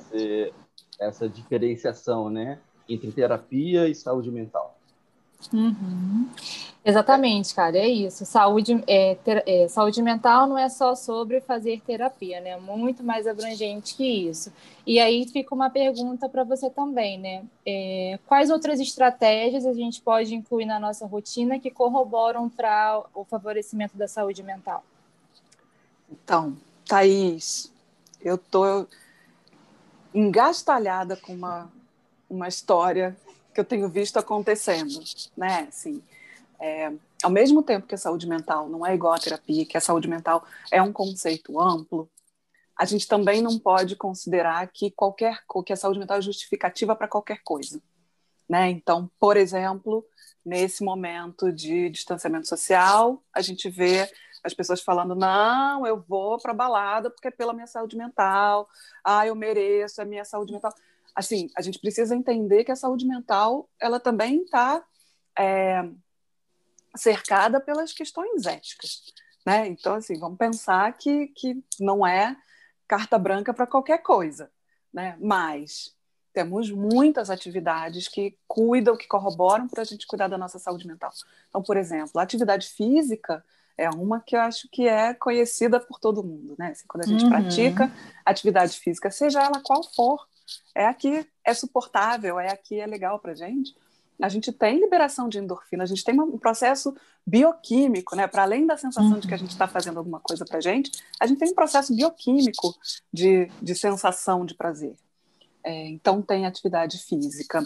Essa 1.00 1.28
diferenciação, 1.28 2.30
né? 2.30 2.60
Entre 2.88 3.12
terapia 3.12 3.88
e 3.88 3.96
saúde 3.96 4.30
mental. 4.30 4.73
Uhum. 5.52 6.30
Exatamente, 6.86 7.56
cara, 7.56 7.78
é 7.78 7.88
isso. 7.88 8.26
Saúde, 8.26 8.84
é, 8.88 9.16
ter, 9.16 9.42
é, 9.48 9.70
saúde 9.70 10.02
mental 10.02 10.48
não 10.48 10.58
é 10.58 10.68
só 10.68 10.96
sobre 10.96 11.40
fazer 11.40 11.82
terapia, 11.82 12.42
né? 12.42 12.58
Muito 12.58 13.02
mais 13.02 13.26
abrangente 13.26 13.96
que 13.96 14.06
isso. 14.06 14.52
E 14.86 15.00
aí 15.00 15.26
fica 15.30 15.56
uma 15.56 15.70
pergunta 15.70 16.28
para 16.28 16.44
você 16.44 16.70
também, 16.70 17.18
né? 17.18 17.46
É, 17.66 18.20
quais 18.28 18.50
outras 18.50 18.82
estratégias 18.82 19.66
a 19.66 19.74
gente 19.74 20.02
pode 20.02 20.36
incluir 20.36 20.66
na 20.66 20.78
nossa 20.78 21.06
rotina 21.06 21.58
que 21.58 21.72
corroboram 21.72 22.50
para 22.50 23.02
o 23.14 23.24
favorecimento 23.24 23.96
da 23.98 24.08
saúde 24.08 24.44
mental? 24.44 24.84
Então, 26.12 26.58
Thaís, 26.86 27.72
eu 28.22 28.38
tô 28.38 28.86
engastalhada 30.14 31.16
com 31.16 31.34
uma, 31.34 31.72
uma 32.30 32.50
história 32.50 33.16
que 33.54 33.60
eu 33.60 33.66
tenho 33.66 33.88
visto 33.90 34.18
acontecendo, 34.18 35.00
né? 35.38 35.68
Assim, 35.70 36.02
é, 36.60 36.92
ao 37.22 37.30
mesmo 37.30 37.62
tempo 37.62 37.88
que 37.88 37.96
a 37.96 37.98
saúde 37.98 38.28
mental 38.28 38.70
não 38.70 38.86
é 38.86 38.94
igual 38.94 39.14
à 39.14 39.20
terapia, 39.20 39.66
que 39.66 39.78
a 39.78 39.82
saúde 39.82 40.08
mental 40.08 40.46
é 40.72 40.82
um 40.82 40.94
conceito 40.94 41.60
amplo, 41.60 42.10
a 42.78 42.86
gente 42.86 43.08
também 43.08 43.42
não 43.42 43.60
pode 43.60 43.96
considerar 43.96 44.68
que 44.68 44.90
qualquer 44.92 45.40
que 45.66 45.74
a 45.74 45.76
saúde 45.76 46.00
mental 46.00 46.18
é 46.18 46.22
justificativa 46.22 46.96
para 46.96 47.08
qualquer 47.08 47.42
coisa, 47.44 47.82
né? 48.50 48.70
Então, 48.70 49.10
por 49.20 49.38
exemplo, 49.38 50.06
nesse 50.44 50.84
momento 50.84 51.52
de 51.52 51.90
distanciamento 51.90 52.48
social, 52.48 53.24
a 53.34 53.42
gente 53.42 53.70
vê 53.70 54.10
as 54.44 54.54
pessoas 54.54 54.82
falando: 54.82 55.16
não, 55.16 55.86
eu 55.88 56.04
vou 56.08 56.38
para 56.38 56.54
balada 56.54 57.10
porque 57.10 57.28
é 57.28 57.32
pela 57.32 57.54
minha 57.54 57.68
saúde 57.68 57.96
mental, 57.96 58.68
ah, 59.04 59.26
eu 59.26 59.36
mereço 59.36 60.02
a 60.02 60.06
minha 60.06 60.26
saúde 60.26 60.52
mental. 60.52 60.74
Assim, 61.16 61.50
a 61.56 61.62
gente 61.62 61.80
precisa 61.80 62.16
entender 62.16 62.64
que 62.64 62.72
a 62.72 62.76
saúde 62.76 63.06
mental 63.06 63.70
ela 63.80 64.00
também 64.00 64.44
está 64.44 64.84
é, 65.38 65.84
cercada 66.96 67.60
pelas 67.60 67.94
questões 67.94 68.46
éticas. 68.46 69.04
Né? 69.46 69.68
Então, 69.68 69.96
assim, 69.96 70.18
vamos 70.20 70.38
pensar 70.38 70.92
que, 70.94 71.28
que 71.28 71.64
não 71.80 72.06
é 72.06 72.36
carta 72.88 73.18
branca 73.18 73.54
para 73.54 73.68
qualquer 73.68 74.00
coisa, 74.00 74.50
né? 74.92 75.18
mas 75.20 75.94
temos 76.34 76.72
muitas 76.72 77.30
atividades 77.30 78.08
que 78.08 78.38
cuidam, 78.48 78.98
que 78.98 79.08
corroboram 79.08 79.68
para 79.68 79.82
a 79.82 79.86
gente 79.86 80.08
cuidar 80.08 80.28
da 80.28 80.38
nossa 80.38 80.58
saúde 80.58 80.88
mental. 80.88 81.12
Então, 81.48 81.62
por 81.62 81.78
exemplo, 81.78 82.20
a 82.20 82.24
atividade 82.24 82.68
física 82.70 83.44
é 83.78 83.90
uma 83.90 84.20
que 84.20 84.36
eu 84.36 84.42
acho 84.42 84.68
que 84.72 84.88
é 84.88 85.14
conhecida 85.14 85.80
por 85.80 86.00
todo 86.00 86.24
mundo, 86.24 86.56
né? 86.58 86.72
Assim, 86.72 86.86
quando 86.88 87.04
a 87.04 87.08
gente 87.08 87.24
uhum. 87.24 87.30
pratica 87.30 87.92
atividade 88.26 88.78
física, 88.80 89.10
seja 89.12 89.42
ela 89.42 89.62
qual 89.62 89.84
for, 89.96 90.28
é 90.76 90.86
a 90.86 90.94
que 90.94 91.28
é 91.44 91.54
suportável, 91.54 92.40
é 92.40 92.52
a 92.52 92.58
que 92.58 92.80
é 92.80 92.86
legal 92.86 93.20
para 93.20 93.34
gente 93.34 93.74
a 94.22 94.30
gente 94.30 94.52
tem 94.52 94.80
liberação 94.80 95.28
de 95.28 95.38
endorfina, 95.38 95.84
a 95.84 95.88
gente 95.88 96.04
tem 96.04 96.20
um 96.20 96.38
processo 96.38 96.96
bioquímico, 97.26 98.16
né? 98.16 98.28
Para 98.28 98.44
além 98.44 98.66
da 98.66 98.78
sensação 98.78 99.14
uhum. 99.14 99.20
de 99.20 99.28
que 99.28 99.34
a 99.34 99.38
gente 99.38 99.52
está 99.52 99.68
fazendo 99.68 99.98
alguma 99.98 100.20
coisa 100.20 100.46
para 100.46 100.58
a 100.58 100.62
gente, 100.62 100.92
a 101.20 101.26
gente 101.26 101.40
tem 101.40 101.50
um 101.50 101.56
processo 101.56 101.96
bioquímico 101.96 102.76
de, 103.12 103.50
de 103.62 103.76
sensação 103.76 104.46
de 104.46 104.56
prazer. 104.56 104.96
É, 105.64 105.88
então, 105.88 106.22
tem 106.22 106.46
atividade 106.46 107.00
física, 107.00 107.66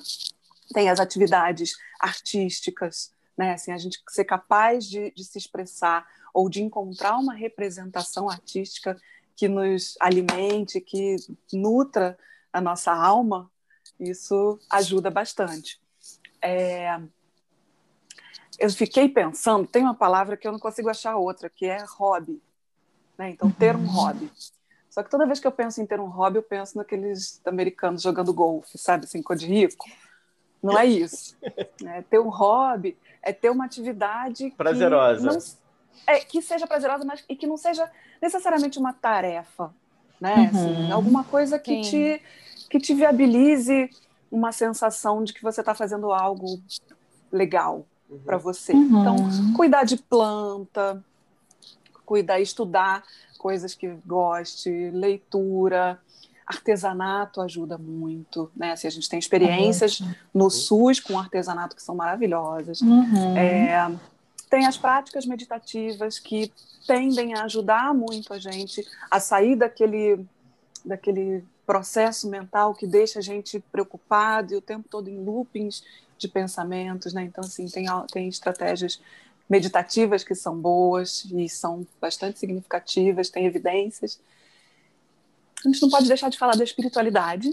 tem 0.73 0.89
as 0.89 0.99
atividades 0.99 1.73
artísticas, 1.99 3.11
né? 3.37 3.53
Assim, 3.53 3.71
a 3.71 3.77
gente 3.77 4.01
ser 4.09 4.25
capaz 4.25 4.85
de, 4.85 5.11
de 5.11 5.23
se 5.23 5.37
expressar 5.37 6.07
ou 6.33 6.49
de 6.49 6.61
encontrar 6.61 7.17
uma 7.17 7.33
representação 7.33 8.29
artística 8.29 8.99
que 9.35 9.47
nos 9.47 9.95
alimente, 9.99 10.81
que 10.81 11.17
nutra 11.53 12.17
a 12.57 12.61
nossa 12.61 12.91
alma, 12.91 13.49
isso 13.99 14.59
ajuda 14.69 15.09
bastante 15.09 15.79
é, 16.41 16.99
eu 18.59 18.69
fiquei 18.71 19.09
pensando, 19.09 19.67
tem 19.67 19.83
uma 19.83 19.93
palavra 19.93 20.37
que 20.37 20.47
eu 20.47 20.51
não 20.51 20.59
consigo 20.59 20.89
achar 20.89 21.15
outra, 21.15 21.49
que 21.49 21.65
é 21.65 21.83
hobby. 21.97 22.41
Né? 23.17 23.31
Então, 23.31 23.49
ter 23.51 23.75
um 23.75 23.79
uhum. 23.79 23.87
hobby. 23.87 24.31
Só 24.89 25.03
que 25.03 25.09
toda 25.09 25.25
vez 25.25 25.39
que 25.39 25.47
eu 25.47 25.51
penso 25.51 25.81
em 25.81 25.85
ter 25.85 25.99
um 25.99 26.07
hobby, 26.07 26.37
eu 26.37 26.43
penso 26.43 26.77
naqueles 26.77 27.41
americanos 27.45 28.01
jogando 28.01 28.33
golfe, 28.33 28.77
sabe, 28.77 29.05
assim, 29.05 29.21
cor 29.21 29.35
de 29.35 29.45
rico. 29.45 29.85
Não 30.61 30.77
é 30.77 30.85
isso. 30.85 31.37
É, 31.85 32.01
ter 32.01 32.19
um 32.19 32.29
hobby 32.29 32.97
é 33.21 33.31
ter 33.31 33.49
uma 33.49 33.65
atividade 33.65 34.51
prazerosa. 34.57 35.29
Que, 35.29 35.35
não, 35.35 36.15
é, 36.15 36.19
que 36.19 36.41
seja 36.41 36.65
prazerosa, 36.65 37.05
mas 37.05 37.23
e 37.29 37.35
que 37.35 37.45
não 37.45 37.57
seja 37.57 37.89
necessariamente 38.19 38.79
uma 38.79 38.91
tarefa, 38.91 39.73
né? 40.19 40.49
Assim, 40.51 40.57
uhum. 40.57 40.73
Assim, 40.73 40.91
alguma 40.91 41.23
coisa 41.23 41.59
que 41.59 41.81
te 41.81 42.21
que 42.69 42.79
te 42.79 42.93
viabilize 42.93 43.89
uma 44.31 44.51
sensação 44.51 45.23
de 45.23 45.33
que 45.33 45.41
você 45.41 45.61
está 45.61 45.73
fazendo 45.73 46.11
algo 46.11 46.59
legal 47.31 47.85
uhum. 48.09 48.19
para 48.19 48.37
você. 48.37 48.73
Uhum. 48.73 49.01
Então, 49.01 49.53
cuidar 49.55 49.83
de 49.83 49.97
planta, 49.97 51.03
cuidar, 52.05 52.39
estudar 52.39 53.03
coisas 53.37 53.73
que 53.73 53.87
goste, 54.05 54.69
leitura, 54.91 55.99
artesanato 56.45 57.41
ajuda 57.41 57.77
muito, 57.77 58.49
né? 58.55 58.71
Assim, 58.71 58.87
a 58.87 58.91
gente 58.91 59.09
tem 59.09 59.19
experiências 59.19 59.99
uhum. 59.99 60.13
no 60.33 60.49
SUS 60.49 60.99
com 60.99 61.19
artesanato 61.19 61.75
que 61.75 61.81
são 61.81 61.93
maravilhosas. 61.93 62.81
Uhum. 62.81 63.37
É, 63.37 63.91
tem 64.49 64.65
as 64.65 64.77
práticas 64.77 65.25
meditativas 65.25 66.19
que 66.19 66.51
tendem 66.87 67.33
a 67.33 67.43
ajudar 67.43 67.93
muito 67.93 68.33
a 68.33 68.39
gente 68.39 68.87
a 69.11 69.19
sair 69.19 69.57
daquele 69.57 70.25
daquele 70.85 71.43
processo 71.67 72.29
mental 72.29 72.73
que 72.73 72.87
deixa 72.87 73.19
a 73.19 73.21
gente 73.21 73.59
preocupado 73.59 74.53
e 74.53 74.57
o 74.57 74.61
tempo 74.61 74.87
todo 74.89 75.09
em 75.09 75.21
loopings 75.21 75.83
de 76.17 76.27
pensamentos, 76.29 77.13
né? 77.13 77.23
Então, 77.23 77.43
assim, 77.43 77.67
tem, 77.67 77.85
tem 78.11 78.29
estratégias 78.29 79.01
meditativas 79.49 80.23
que 80.23 80.33
são 80.33 80.57
boas 80.57 81.25
e 81.25 81.47
são 81.49 81.85
bastante 81.99 82.39
significativas, 82.39 83.29
tem 83.29 83.45
evidências. 83.45 84.19
A 85.65 85.67
gente 85.67 85.81
não 85.81 85.89
pode 85.89 86.07
deixar 86.07 86.29
de 86.29 86.37
falar 86.37 86.55
da 86.55 86.63
espiritualidade, 86.63 87.49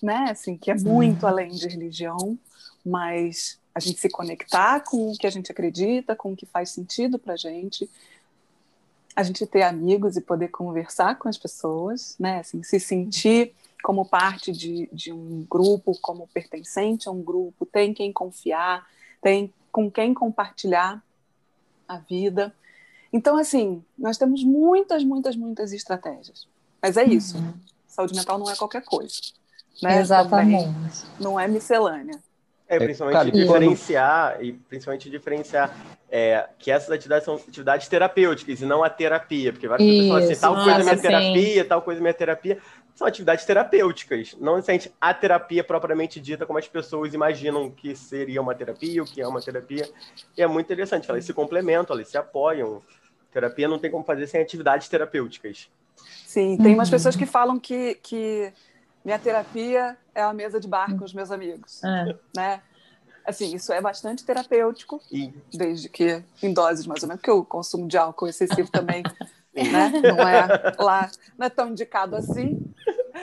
né? 0.00 0.28
Assim, 0.30 0.56
que 0.56 0.70
é 0.70 0.74
muito 0.74 1.26
além 1.26 1.50
de 1.50 1.66
religião, 1.66 2.38
mas 2.84 3.58
a 3.74 3.80
gente 3.80 4.00
se 4.00 4.08
conectar 4.08 4.80
com 4.80 5.10
o 5.10 5.18
que 5.18 5.26
a 5.26 5.30
gente 5.30 5.50
acredita, 5.50 6.14
com 6.14 6.32
o 6.32 6.36
que 6.36 6.46
faz 6.46 6.70
sentido 6.70 7.18
para 7.18 7.34
a 7.34 7.36
gente, 7.36 7.90
a 9.16 9.22
gente 9.22 9.46
ter 9.46 9.62
amigos 9.62 10.16
e 10.16 10.20
poder 10.20 10.48
conversar 10.48 11.18
com 11.18 11.26
as 11.26 11.38
pessoas, 11.38 12.14
né? 12.20 12.40
Assim, 12.40 12.62
se 12.62 12.78
sentir 12.78 13.54
como 13.82 14.04
parte 14.04 14.52
de, 14.52 14.88
de 14.92 15.10
um 15.10 15.46
grupo, 15.48 15.98
como 16.02 16.28
pertencente 16.28 17.08
a 17.08 17.12
um 17.12 17.22
grupo, 17.22 17.64
tem 17.64 17.94
quem 17.94 18.12
confiar, 18.12 18.86
tem 19.22 19.52
com 19.72 19.90
quem 19.90 20.12
compartilhar 20.12 21.02
a 21.88 21.96
vida. 21.96 22.54
Então, 23.12 23.38
assim, 23.38 23.82
nós 23.96 24.18
temos 24.18 24.44
muitas, 24.44 25.02
muitas, 25.02 25.34
muitas 25.34 25.72
estratégias. 25.72 26.46
Mas 26.82 26.98
é 26.98 27.04
isso. 27.04 27.38
Uhum. 27.38 27.54
Saúde 27.86 28.14
mental 28.14 28.38
não 28.38 28.50
é 28.50 28.56
qualquer 28.56 28.84
coisa. 28.84 29.14
Né? 29.82 30.00
Exatamente. 30.00 30.64
Também 30.64 30.92
não 31.18 31.40
é 31.40 31.48
miscelânea. 31.48 32.22
É, 32.68 32.78
principalmente 32.78 33.30
diferenciar, 33.30 34.38
e 34.42 34.52
principalmente 34.52 35.08
diferenciar 35.08 35.72
é, 36.10 36.48
que 36.58 36.68
essas 36.68 36.90
atividades 36.90 37.24
são 37.24 37.36
atividades 37.36 37.86
terapêuticas 37.86 38.60
e 38.60 38.66
não 38.66 38.82
a 38.82 38.90
terapia, 38.90 39.52
porque 39.52 39.68
várias 39.68 39.88
pessoas 39.88 40.08
falam 40.08 40.24
assim, 40.24 40.40
tal 40.40 40.54
Nossa, 40.54 40.64
coisa 40.64 40.80
é 40.80 40.82
minha 40.82 40.96
sim. 40.96 41.02
terapia, 41.02 41.64
tal 41.64 41.82
coisa 41.82 42.00
é 42.00 42.02
minha 42.02 42.14
terapia, 42.14 42.58
são 42.92 43.06
atividades 43.06 43.44
terapêuticas, 43.44 44.34
não 44.40 44.56
necessariamente 44.56 44.92
a 45.00 45.14
terapia 45.14 45.62
propriamente 45.62 46.18
dita 46.18 46.44
como 46.44 46.58
as 46.58 46.66
pessoas 46.66 47.14
imaginam 47.14 47.70
que 47.70 47.94
seria 47.94 48.42
uma 48.42 48.54
terapia, 48.54 49.00
o 49.00 49.06
que 49.06 49.20
é 49.20 49.28
uma 49.28 49.40
terapia, 49.40 49.88
e 50.36 50.42
é 50.42 50.46
muito 50.48 50.66
interessante, 50.66 51.08
elas 51.08 51.24
se 51.24 51.32
complementam, 51.32 51.94
elas 51.94 52.08
se 52.08 52.18
apoiam, 52.18 52.82
terapia 53.30 53.68
não 53.68 53.78
tem 53.78 53.92
como 53.92 54.02
fazer 54.02 54.26
sem 54.26 54.40
atividades 54.40 54.88
terapêuticas. 54.88 55.68
Sim, 56.26 56.56
tem 56.56 56.74
umas 56.74 56.88
uhum. 56.88 56.92
pessoas 56.92 57.14
que 57.14 57.26
falam 57.26 57.60
que, 57.60 57.94
que 58.02 58.52
minha 59.06 59.20
terapia 59.20 59.96
é 60.12 60.20
a 60.20 60.32
mesa 60.32 60.58
de 60.58 60.66
bar 60.66 60.92
com 60.98 61.04
os 61.04 61.14
meus 61.14 61.30
amigos, 61.30 61.80
é. 61.84 62.16
né? 62.36 62.60
Assim, 63.24 63.54
isso 63.54 63.72
é 63.72 63.80
bastante 63.80 64.24
terapêutico, 64.24 65.00
e... 65.12 65.32
desde 65.54 65.88
que 65.88 66.24
em 66.42 66.52
doses 66.52 66.88
mais 66.88 67.04
ou 67.04 67.08
menos, 67.08 67.20
porque 67.20 67.30
o 67.30 67.44
consumo 67.44 67.86
de 67.86 67.96
álcool 67.96 68.26
excessivo 68.26 68.68
também 68.68 69.04
né? 69.54 69.92
não 70.02 70.28
é 70.28 70.74
lá, 70.76 71.08
não 71.38 71.46
é 71.46 71.50
tão 71.50 71.70
indicado 71.70 72.16
assim, 72.16 72.60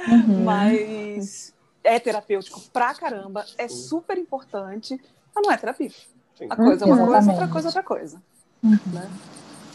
uhum. 0.08 0.46
mas 0.46 1.54
é 1.84 2.00
terapêutico 2.00 2.62
pra 2.72 2.94
caramba, 2.94 3.46
é 3.58 3.68
super 3.68 4.18
importante, 4.18 4.98
mas 5.36 5.46
não 5.46 5.52
é 5.52 5.58
terapia. 5.58 5.92
Sim. 6.38 6.48
A 6.50 6.56
coisa 6.56 6.86
é 6.86 6.88
uma 6.88 7.06
coisa, 7.06 7.32
outra 7.32 7.48
coisa 7.50 7.68
é 7.68 7.70
outra 7.70 7.84
coisa. 7.84 8.24
Uhum. 8.64 8.78
Né? 8.94 9.12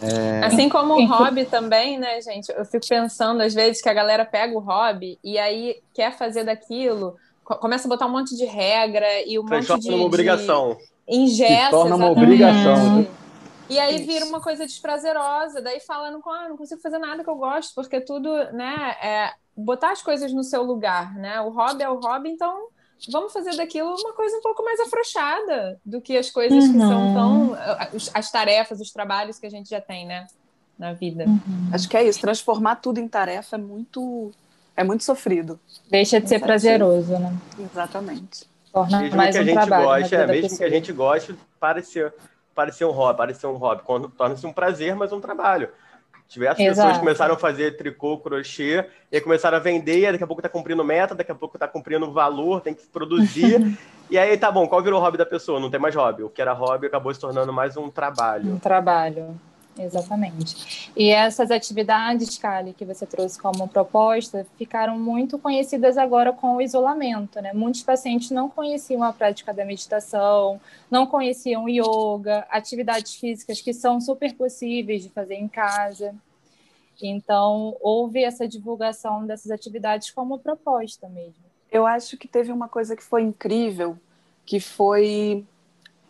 É... 0.03 0.45
Assim 0.45 0.69
como 0.69 0.95
o 0.95 1.07
hobby 1.07 1.45
também, 1.45 1.99
né, 1.99 2.21
gente? 2.21 2.51
Eu 2.51 2.65
fico 2.65 2.87
pensando, 2.87 3.41
às 3.43 3.55
vezes, 3.55 3.83
que 3.83 3.89
a 3.89 3.95
galera 3.95 4.25
pega 4.25 4.57
o 4.57 4.61
hobby 4.61 5.19
e 5.23 5.39
aí 5.39 5.77
quer 5.93 6.17
fazer 6.17 6.45
daquilo, 6.45 7.17
começa 7.45 7.89
a 7.89 7.91
botar 7.91 8.07
um 8.07 8.11
monte 8.11 8.37
de 8.37 8.45
regra 8.45 9.07
e 9.27 9.39
um 9.39 9.45
Transforma 9.45 9.77
monte 9.77 9.89
de. 9.89 9.95
uma 9.95 10.05
obrigação. 10.05 10.77
De 11.09 11.17
ingessa. 11.17 11.71
torna 11.71 11.97
uma 11.97 12.11
obrigação. 12.11 13.07
E 13.69 13.79
aí 13.79 14.03
vira 14.03 14.25
uma 14.25 14.41
coisa 14.41 14.65
desprazerosa, 14.65 15.61
daí 15.61 15.79
fala, 15.81 16.11
não, 16.11 16.23
ah, 16.27 16.49
não 16.49 16.57
consigo 16.57 16.81
fazer 16.81 16.99
nada 16.99 17.23
que 17.23 17.29
eu 17.29 17.37
gosto, 17.37 17.75
porque 17.75 18.01
tudo, 18.01 18.31
né, 18.53 18.97
é 19.03 19.33
botar 19.55 19.91
as 19.93 20.03
coisas 20.03 20.33
no 20.33 20.43
seu 20.43 20.63
lugar, 20.63 21.15
né? 21.17 21.41
O 21.43 21.51
hobby 21.51 21.83
é 21.83 21.91
o 21.91 22.01
hobby, 22.01 22.31
então 22.31 22.69
vamos 23.11 23.33
fazer 23.33 23.57
daquilo 23.57 23.95
uma 23.95 24.13
coisa 24.13 24.37
um 24.37 24.41
pouco 24.41 24.65
mais 24.65 24.81
afrouxada 24.81 25.79
do 25.85 26.01
que 26.01 26.17
as 26.17 26.31
coisas 26.31 26.65
uhum. 26.65 26.73
que 26.73 26.79
são 26.79 27.07
uhum. 27.07 27.15
tão. 27.15 27.59
as 28.15 28.31
tarefas, 28.31 28.81
os 28.81 28.91
trabalhos 28.91 29.39
que 29.39 29.47
a 29.47 29.51
gente 29.51 29.71
já 29.71 29.81
tem, 29.81 30.07
né? 30.07 30.27
Na 30.79 30.93
vida. 30.93 31.25
Uhum. 31.25 31.71
Acho 31.73 31.89
que 31.89 31.97
é 31.97 32.05
isso. 32.05 32.21
Transformar 32.21 32.77
tudo 32.77 32.99
em 32.99 33.09
tarefa 33.09 33.57
é 33.57 33.59
muito. 33.59 34.33
É 34.77 34.85
muito 34.85 35.03
sofrido. 35.03 35.59
Deixa 35.91 36.21
de 36.21 36.29
ser 36.29 36.39
prazeroso, 36.39 37.19
né? 37.19 37.37
Exatamente. 37.59 38.47
Torna 38.73 39.01
mesmo 39.01 39.17
mais 39.17 39.35
que 39.35 39.39
a 39.39 39.43
um 39.43 39.45
gente 39.45 39.69
goste, 39.69 40.15
é, 40.15 40.27
mesmo 40.27 40.59
que 40.59 40.65
a 40.65 40.71
gente 40.71 40.93
goste, 40.93 41.35
parecer, 41.59 42.15
parecer 42.55 42.85
um 42.85 42.93
hobby, 42.93 43.19
parecer 43.19 43.47
um 43.49 43.57
hobby. 43.57 43.83
Torna-se 44.17 44.47
um 44.47 44.53
prazer, 44.53 44.95
mas 44.95 45.13
um 45.13 45.21
trabalho. 45.21 45.69
Diversas 46.29 46.61
Exato. 46.61 46.77
pessoas 46.77 46.99
começaram 46.99 47.35
a 47.35 47.39
fazer 47.39 47.77
tricô, 47.79 48.19
crochê, 48.19 48.85
e 49.11 49.19
começaram 49.19 49.57
a 49.57 49.61
vender, 49.61 50.09
e 50.09 50.13
daqui 50.13 50.25
a 50.25 50.27
pouco 50.27 50.43
tá 50.43 50.49
cumprindo 50.49 50.85
meta, 50.85 51.15
daqui 51.15 51.33
a 51.33 51.35
pouco 51.35 51.59
tá 51.59 51.67
cumprindo 51.67 52.13
valor, 52.13 52.61
tem 52.61 52.75
que 52.75 52.87
produzir. 52.87 53.79
e 54.11 54.19
aí, 54.19 54.37
tá 54.37 54.53
bom, 54.53 54.69
qual 54.69 54.83
virou 54.83 55.01
o 55.01 55.03
hobby 55.03 55.17
da 55.17 55.25
pessoa? 55.25 55.59
Não 55.59 55.71
tem 55.71 55.81
mais 55.81 55.95
hobby. 55.95 56.23
O 56.23 56.29
que 56.29 56.43
era 56.43 56.53
hobby 56.53 56.87
acabou 56.87 57.13
se 57.15 57.19
tornando 57.19 57.51
mais 57.51 57.79
um 57.79 57.89
trabalho. 57.89 58.53
Um 58.53 58.59
trabalho. 58.59 59.41
Exatamente. 59.79 60.91
E 60.97 61.11
essas 61.11 61.51
atividades, 61.51 62.37
Kali, 62.37 62.73
que 62.73 62.85
você 62.85 63.07
trouxe 63.07 63.39
como 63.39 63.69
proposta, 63.69 64.47
ficaram 64.57 64.99
muito 64.99 65.39
conhecidas 65.39 65.97
agora 65.97 66.33
com 66.33 66.57
o 66.57 66.61
isolamento, 66.61 67.41
né? 67.41 67.53
Muitos 67.53 67.83
pacientes 67.83 68.31
não 68.31 68.49
conheciam 68.49 69.03
a 69.05 69.13
prática 69.13 69.55
da 69.55 69.65
meditação, 69.65 70.61
não 70.91 71.07
conheciam 71.07 71.69
yoga, 71.69 72.47
atividades 72.51 73.15
físicas 73.15 73.61
que 73.61 73.73
são 73.73 74.01
super 74.01 74.35
possíveis 74.35 75.03
de 75.03 75.11
fazer 75.11 75.37
em 75.37 75.47
casa. 75.49 76.15
Então, 77.01 77.77
houve 77.81 78.25
essa 78.25 78.49
divulgação 78.49 79.25
dessas 79.25 79.53
atividades 79.53 80.11
como 80.11 80.39
proposta 80.39 81.09
mesmo. 81.09 81.47
Eu 81.71 81.87
acho 81.87 82.17
que 82.17 82.27
teve 82.27 82.51
uma 82.51 82.69
coisa 82.69 82.97
que 82.97 83.03
foi 83.05 83.23
incrível, 83.23 83.97
que 84.45 84.59
foi 84.59 85.47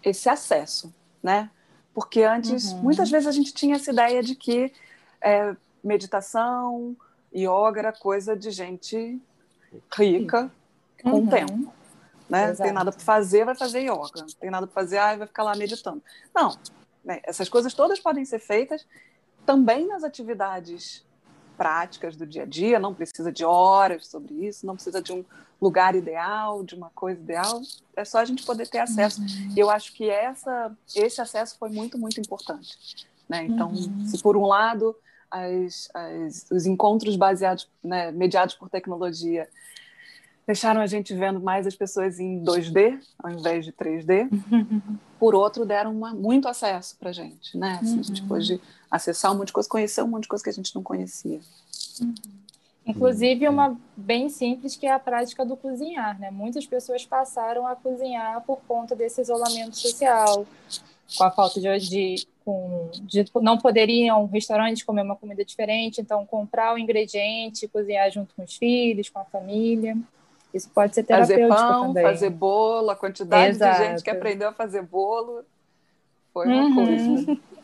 esse 0.03 0.29
acesso, 0.29 0.95
né? 1.23 1.51
Porque 1.99 2.23
antes, 2.23 2.71
uhum. 2.71 2.78
muitas 2.83 3.11
vezes 3.11 3.26
a 3.26 3.33
gente 3.33 3.52
tinha 3.52 3.75
essa 3.75 3.90
ideia 3.90 4.23
de 4.23 4.37
que 4.37 4.73
é, 5.21 5.57
meditação, 5.83 6.97
yoga 7.35 7.81
era 7.81 7.93
coisa 7.93 8.37
de 8.37 8.52
gente 8.52 9.21
rica 9.93 10.49
com 11.02 11.11
uhum. 11.11 11.26
tempo. 11.26 11.75
Né? 12.31 12.55
Tem 12.55 12.71
nada 12.71 12.93
para 12.93 13.00
fazer, 13.00 13.45
vai 13.45 13.57
fazer 13.57 13.81
yoga. 13.81 14.25
Tem 14.38 14.49
nada 14.49 14.69
para 14.69 14.75
fazer, 14.75 14.99
ah, 14.99 15.17
vai 15.17 15.26
ficar 15.26 15.43
lá 15.43 15.57
meditando. 15.57 16.00
Não, 16.33 16.57
né? 17.05 17.21
essas 17.25 17.49
coisas 17.49 17.75
todas 17.75 17.99
podem 17.99 18.25
ser 18.25 18.38
feitas 18.38 18.87
também 19.45 19.88
nas 19.88 20.05
atividades 20.05 21.05
práticas 21.59 22.17
do 22.17 22.25
dia 22.25 22.45
a 22.45 22.47
dia, 22.47 22.79
não 22.79 22.95
precisa 22.95 23.31
de 23.31 23.45
horas 23.45 24.07
sobre 24.07 24.33
isso, 24.47 24.65
não 24.65 24.77
precisa 24.77 25.03
de 25.03 25.12
um 25.12 25.25
lugar 25.61 25.97
ideal, 25.97 26.62
de 26.62 26.77
uma 26.77 26.88
coisa 26.95 27.21
ideal, 27.21 27.61
é 27.97 28.05
só 28.05 28.19
a 28.19 28.25
gente 28.25 28.47
poder 28.47 28.69
ter 28.69 28.79
acesso. 28.79 29.21
Uhum. 29.21 29.55
E 29.57 29.59
eu 29.59 29.69
acho 29.69 29.93
que 29.93 30.09
essa, 30.09 30.73
esse 30.95 31.21
acesso 31.21 31.59
foi 31.59 31.69
muito, 31.69 31.99
muito 31.99 32.21
importante. 32.21 33.07
Né? 33.29 33.45
Então, 33.45 33.71
uhum. 33.71 34.07
se 34.07 34.23
por 34.23 34.37
um 34.37 34.47
lado 34.47 34.95
as, 35.29 35.91
as, 35.93 36.47
os 36.50 36.65
encontros 36.65 37.17
baseados, 37.17 37.69
né, 37.83 38.12
mediados 38.12 38.55
por 38.55 38.71
tecnologia, 38.71 39.49
deixaram 40.49 40.81
a 40.81 40.87
gente 40.87 41.12
vendo 41.12 41.38
mais 41.38 41.67
as 41.67 41.76
pessoas 41.76 42.19
em 42.19 42.43
2D 42.43 42.99
ao 43.23 43.31
invés 43.31 43.66
de 43.66 43.70
3D. 43.70 44.31
Por 45.20 45.35
outro, 45.35 45.66
deram 45.66 45.94
uma, 45.94 46.14
muito 46.14 46.49
acesso 46.49 46.96
para 46.99 47.11
a 47.11 47.12
gente, 47.12 47.55
né? 47.59 47.79
Assim, 47.83 48.01
A 48.01 48.03
gente 48.03 48.23
uhum. 48.23 48.29
pôde 48.29 48.59
acessar 48.90 49.31
um 49.31 49.37
monte 49.37 49.49
de 49.49 49.53
coisa, 49.53 49.68
conhecer 49.68 50.03
um 50.03 50.09
monte 50.09 50.23
de 50.23 50.29
coisa 50.29 50.42
que 50.42 50.49
a 50.49 50.53
gente 50.53 50.75
não 50.75 50.83
conhecia. 50.83 51.40
Uhum. 52.01 52.14
Inclusive, 52.87 53.46
uma 53.46 53.77
bem 53.94 54.31
simples 54.31 54.75
que 54.75 54.87
é 54.87 54.92
a 54.92 54.99
prática 54.99 55.44
do 55.44 55.55
cozinhar, 55.55 56.18
né? 56.18 56.31
Muitas 56.31 56.64
pessoas 56.64 57.05
passaram 57.05 57.66
a 57.66 57.77
cozinhar 57.77 58.40
por 58.46 58.59
conta 58.66 58.96
desse 58.96 59.20
isolamento 59.20 59.77
social, 59.77 60.46
com 61.14 61.25
a 61.25 61.31
falta 61.31 61.61
de, 61.61 61.79
de, 61.81 62.27
com, 62.42 62.88
de 63.03 63.27
não 63.42 63.59
poderiam 63.59 64.25
restaurantes 64.25 64.83
comer 64.83 65.03
uma 65.03 65.16
comida 65.16 65.44
diferente, 65.44 66.01
então 66.01 66.25
comprar 66.25 66.73
o 66.73 66.79
ingrediente, 66.79 67.68
cozinhar 67.68 68.11
junto 68.11 68.35
com 68.35 68.44
os 68.44 68.57
filhos, 68.57 69.11
com 69.11 69.18
a 69.18 69.25
família. 69.27 69.94
Isso 70.53 70.71
pode 70.71 70.95
ser 70.95 71.03
terapêutico 71.03 71.49
fazer 71.49 71.63
pão, 71.63 71.87
também. 71.89 72.03
fazer 72.03 72.31
bolo, 72.31 72.91
a 72.91 72.97
quantidade 72.97 73.51
Exato. 73.51 73.79
de 73.79 73.87
gente 73.87 74.03
que 74.03 74.11
aprendeu 74.11 74.49
a 74.49 74.53
fazer 74.53 74.83
bolo 74.83 75.45
foi 76.33 76.47
uma 76.47 76.65
uhum. 76.65 76.75
coisa. 76.75 77.39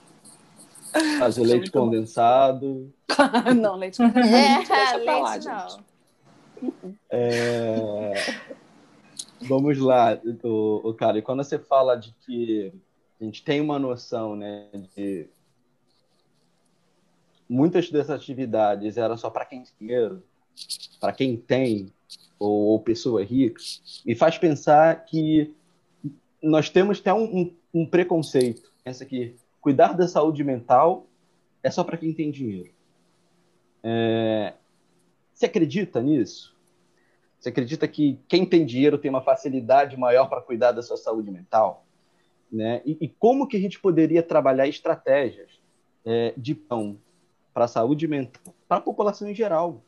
Fazer 1.18 1.42
leite 1.42 1.73
condensado. 1.73 2.92
não, 3.61 3.75
leite 3.75 3.97
condensado. 3.97 4.29
É, 4.29 4.97
leite 4.97 5.47
não. 5.49 6.94
É... 7.11 8.12
Vamos 9.42 9.77
lá, 9.79 10.16
o, 10.44 10.90
o 10.90 10.94
cara. 10.94 11.18
E 11.18 11.23
quando 11.23 11.42
você 11.42 11.59
fala 11.59 11.97
de 11.97 12.14
que 12.25 12.73
a 13.20 13.25
gente 13.25 13.42
tem 13.42 13.61
uma 13.61 13.79
noção, 13.79 14.37
né, 14.37 14.68
de 14.97 15.29
muitas 17.49 17.90
dessas 17.90 18.11
atividades 18.11 18.97
eram 18.97 19.16
só 19.16 19.31
para 19.31 19.44
quem 19.44 19.62
tem 19.62 19.73
dinheiro, 19.81 20.23
para 21.00 21.12
quem 21.12 21.36
tem 21.36 21.92
ou, 22.38 22.68
ou 22.68 22.80
pessoa 22.80 23.24
rica, 23.24 23.60
me 24.04 24.14
faz 24.14 24.38
pensar 24.38 25.04
que 25.04 25.54
nós 26.42 26.68
temos 26.68 27.00
até 27.00 27.12
um, 27.12 27.24
um, 27.24 27.54
um 27.72 27.86
preconceito. 27.86 28.72
Pensa 28.82 29.04
que 29.04 29.34
cuidar 29.60 29.94
da 29.94 30.06
saúde 30.06 30.44
mental 30.44 31.06
é 31.62 31.70
só 31.70 31.82
para 31.82 31.96
quem 31.96 32.12
tem 32.12 32.30
dinheiro. 32.30 32.70
É... 33.82 34.52
Você 35.32 35.46
acredita 35.46 36.00
nisso? 36.00 36.54
Você 37.38 37.48
acredita 37.48 37.86
que 37.88 38.18
quem 38.28 38.46
tem 38.46 38.64
dinheiro 38.64 38.96
tem 38.96 39.10
uma 39.10 39.20
facilidade 39.20 39.96
maior 39.96 40.28
para 40.28 40.40
cuidar 40.40 40.72
da 40.72 40.82
sua 40.82 40.96
saúde 40.96 41.30
mental? 41.30 41.84
Né? 42.50 42.80
E, 42.84 42.96
e 43.00 43.08
como 43.08 43.46
que 43.46 43.56
a 43.56 43.60
gente 43.60 43.80
poderia 43.80 44.22
trabalhar 44.22 44.66
estratégias 44.66 45.50
é, 46.04 46.32
de 46.36 46.54
pão 46.54 46.98
para 47.52 47.64
a 47.64 47.68
saúde 47.68 48.06
mental 48.06 48.54
para 48.68 48.78
a 48.78 48.80
população 48.80 49.28
em 49.28 49.34
geral? 49.34 49.82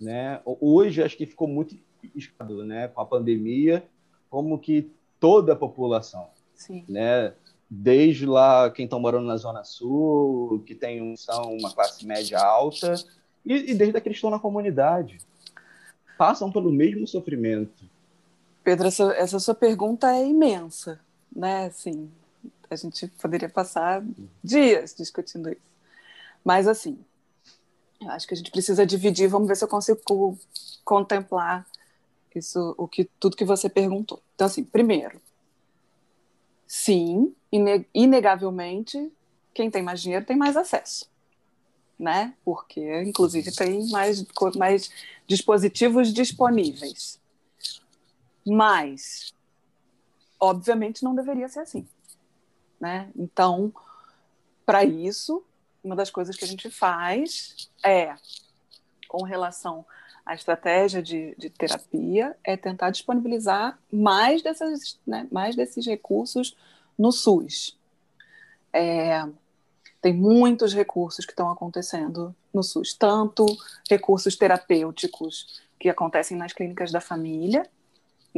Né? 0.00 0.40
Hoje 0.44 1.02
acho 1.02 1.16
que 1.16 1.26
ficou 1.26 1.48
muito 1.48 1.76
escado, 2.14 2.64
né? 2.64 2.88
com 2.88 3.00
a 3.00 3.06
pandemia, 3.06 3.84
como 4.30 4.58
que 4.58 4.90
toda 5.18 5.52
a 5.52 5.56
população, 5.56 6.28
Sim. 6.54 6.84
né? 6.88 7.32
desde 7.68 8.24
lá 8.24 8.70
quem 8.70 8.84
está 8.86 8.98
morando 8.98 9.26
na 9.26 9.36
Zona 9.36 9.62
Sul, 9.64 10.62
que 10.66 10.74
tem 10.74 11.16
são 11.16 11.52
uma 11.54 11.72
classe 11.72 12.06
média 12.06 12.38
alta, 12.38 12.94
e, 13.44 13.72
e 13.72 13.74
desde 13.74 13.96
aqueles 13.96 14.16
que 14.16 14.18
estão 14.18 14.30
na 14.30 14.38
comunidade. 14.38 15.18
Passam 16.16 16.50
pelo 16.50 16.72
mesmo 16.72 17.06
sofrimento. 17.06 17.84
Pedro, 18.64 18.88
essa, 18.88 19.12
essa 19.12 19.38
sua 19.38 19.54
pergunta 19.54 20.10
é 20.10 20.26
imensa, 20.26 21.00
né? 21.34 21.66
Assim, 21.66 22.10
a 22.68 22.74
gente 22.74 23.06
poderia 23.06 23.48
passar 23.48 24.04
dias 24.42 24.94
discutindo 24.94 25.50
isso. 25.50 25.60
Mas, 26.44 26.66
assim, 26.66 26.98
eu 28.00 28.10
acho 28.10 28.26
que 28.26 28.34
a 28.34 28.36
gente 28.36 28.50
precisa 28.50 28.86
dividir, 28.86 29.28
vamos 29.28 29.48
ver 29.48 29.56
se 29.56 29.64
eu 29.64 29.68
consigo 29.68 30.00
contemplar 30.84 31.66
isso, 32.34 32.74
o 32.78 32.86
que, 32.86 33.04
tudo 33.18 33.36
que 33.36 33.44
você 33.44 33.68
perguntou. 33.68 34.22
Então, 34.34 34.46
assim, 34.46 34.62
primeiro, 34.62 35.20
sim, 36.66 37.34
inegavelmente, 37.92 39.12
quem 39.52 39.70
tem 39.70 39.82
mais 39.82 40.00
dinheiro 40.00 40.24
tem 40.24 40.36
mais 40.36 40.56
acesso, 40.56 41.10
né? 41.98 42.34
Porque, 42.44 43.02
inclusive, 43.02 43.50
tem 43.52 43.88
mais, 43.90 44.24
mais 44.56 44.90
dispositivos 45.26 46.12
disponíveis. 46.12 47.18
Mas, 48.46 49.34
obviamente, 50.38 51.02
não 51.02 51.14
deveria 51.14 51.48
ser 51.48 51.60
assim, 51.60 51.86
né? 52.80 53.10
Então, 53.16 53.72
para 54.64 54.84
isso, 54.84 55.42
uma 55.88 55.96
das 55.96 56.10
coisas 56.10 56.36
que 56.36 56.44
a 56.44 56.48
gente 56.48 56.70
faz 56.70 57.70
é, 57.82 58.14
com 59.08 59.22
relação 59.24 59.84
à 60.24 60.34
estratégia 60.34 61.02
de, 61.02 61.34
de 61.38 61.48
terapia, 61.48 62.36
é 62.44 62.56
tentar 62.56 62.90
disponibilizar 62.90 63.78
mais, 63.90 64.42
dessas, 64.42 65.00
né, 65.06 65.26
mais 65.32 65.56
desses 65.56 65.86
recursos 65.86 66.54
no 66.98 67.10
SUS. 67.10 67.76
É, 68.72 69.26
tem 70.02 70.12
muitos 70.12 70.74
recursos 70.74 71.24
que 71.24 71.32
estão 71.32 71.50
acontecendo 71.50 72.34
no 72.52 72.62
SUS, 72.62 72.92
tanto 72.92 73.46
recursos 73.88 74.36
terapêuticos 74.36 75.62
que 75.80 75.88
acontecem 75.88 76.36
nas 76.36 76.52
clínicas 76.52 76.92
da 76.92 77.00
família, 77.00 77.66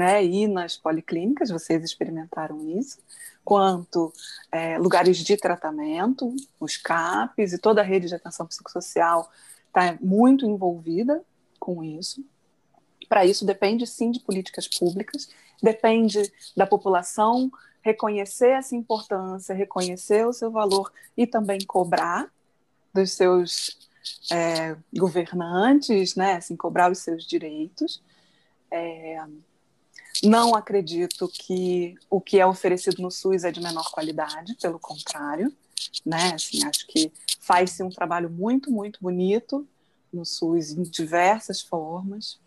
né, 0.00 0.46
nas 0.48 0.78
policlínicas, 0.78 1.50
vocês 1.50 1.84
experimentaram 1.84 2.66
isso, 2.78 2.98
quanto 3.44 4.10
é, 4.50 4.78
lugares 4.78 5.18
de 5.18 5.36
tratamento, 5.36 6.34
os 6.58 6.78
CAPs 6.78 7.52
e 7.52 7.58
toda 7.58 7.82
a 7.82 7.84
rede 7.84 8.08
de 8.08 8.14
atenção 8.14 8.46
psicossocial 8.46 9.30
está 9.66 9.98
muito 10.00 10.46
envolvida 10.46 11.22
com 11.58 11.84
isso. 11.84 12.24
Para 13.10 13.26
isso 13.26 13.44
depende 13.44 13.86
sim 13.86 14.10
de 14.10 14.20
políticas 14.20 14.66
públicas, 14.66 15.28
depende 15.62 16.32
da 16.56 16.66
população 16.66 17.52
reconhecer 17.82 18.52
essa 18.52 18.74
importância, 18.74 19.54
reconhecer 19.54 20.26
o 20.26 20.32
seu 20.32 20.50
valor 20.50 20.90
e 21.14 21.26
também 21.26 21.60
cobrar 21.66 22.30
dos 22.94 23.12
seus 23.12 23.76
é, 24.32 24.76
governantes, 24.96 26.14
né, 26.16 26.36
assim, 26.36 26.56
cobrar 26.56 26.90
os 26.90 27.00
seus 27.00 27.26
direitos. 27.26 28.02
É, 28.70 29.22
não 30.22 30.54
acredito 30.54 31.28
que 31.28 31.94
o 32.08 32.20
que 32.20 32.38
é 32.38 32.46
oferecido 32.46 33.02
no 33.02 33.10
SUS 33.10 33.44
é 33.44 33.50
de 33.50 33.60
menor 33.60 33.90
qualidade, 33.90 34.54
pelo 34.60 34.78
contrário, 34.78 35.52
né? 36.04 36.34
Assim, 36.34 36.64
acho 36.64 36.86
que 36.86 37.12
faz-se 37.40 37.82
um 37.82 37.90
trabalho 37.90 38.28
muito, 38.28 38.70
muito 38.70 39.00
bonito 39.00 39.66
no 40.12 40.24
SUS 40.24 40.72
em 40.72 40.82
diversas 40.82 41.60
formas, 41.60 42.38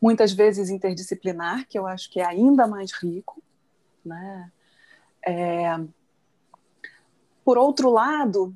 muitas 0.00 0.32
vezes 0.32 0.68
interdisciplinar, 0.68 1.66
que 1.68 1.78
eu 1.78 1.86
acho 1.86 2.10
que 2.10 2.20
é 2.20 2.26
ainda 2.26 2.66
mais 2.66 2.92
rico, 2.92 3.42
né? 4.04 4.50
É... 5.24 5.78
Por 7.44 7.58
outro 7.58 7.90
lado, 7.90 8.54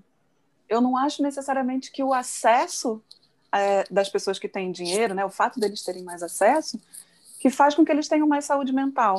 eu 0.68 0.80
não 0.80 0.96
acho 0.96 1.22
necessariamente 1.22 1.90
que 1.90 2.02
o 2.02 2.12
acesso 2.12 3.02
é, 3.52 3.84
das 3.90 4.08
pessoas 4.08 4.38
que 4.38 4.48
têm 4.48 4.72
dinheiro, 4.72 5.14
né, 5.14 5.24
o 5.24 5.30
fato 5.30 5.58
deles 5.58 5.82
terem 5.82 6.02
mais 6.02 6.22
acesso, 6.22 6.80
que 7.38 7.50
faz 7.50 7.74
com 7.74 7.84
que 7.84 7.92
eles 7.92 8.08
tenham 8.08 8.26
mais 8.26 8.44
saúde 8.44 8.72
mental. 8.72 9.16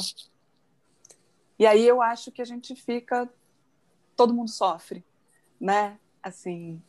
E 1.60 1.66
aí 1.66 1.86
eu 1.88 2.02
acho 2.02 2.32
que 2.32 2.42
a 2.42 2.46
gente 2.46 2.76
fica, 2.76 3.30
todo 4.16 4.34
mundo 4.34 4.50
sofre, 4.50 5.04
né? 5.60 5.98
Assim, 6.22 6.82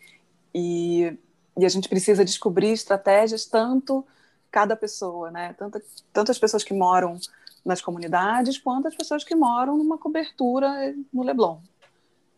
e, 0.55 1.17
e 1.57 1.65
a 1.65 1.69
gente 1.69 1.89
precisa 1.89 2.25
descobrir 2.25 2.73
estratégias 2.73 3.47
tanto 3.47 4.07
cada 4.51 4.77
pessoa, 4.77 5.31
né? 5.31 5.55
Tanto, 5.55 5.81
tanto 6.13 6.31
as 6.31 6.39
pessoas 6.39 6.65
que 6.65 6.75
moram 6.75 7.19
nas 7.65 7.81
comunidades 7.81 8.59
quanto 8.59 8.89
as 8.89 8.95
pessoas 8.95 9.25
que 9.25 9.35
moram 9.35 9.77
numa 9.77 9.99
cobertura 9.99 10.95
no 11.13 11.23
Leblon. 11.23 11.61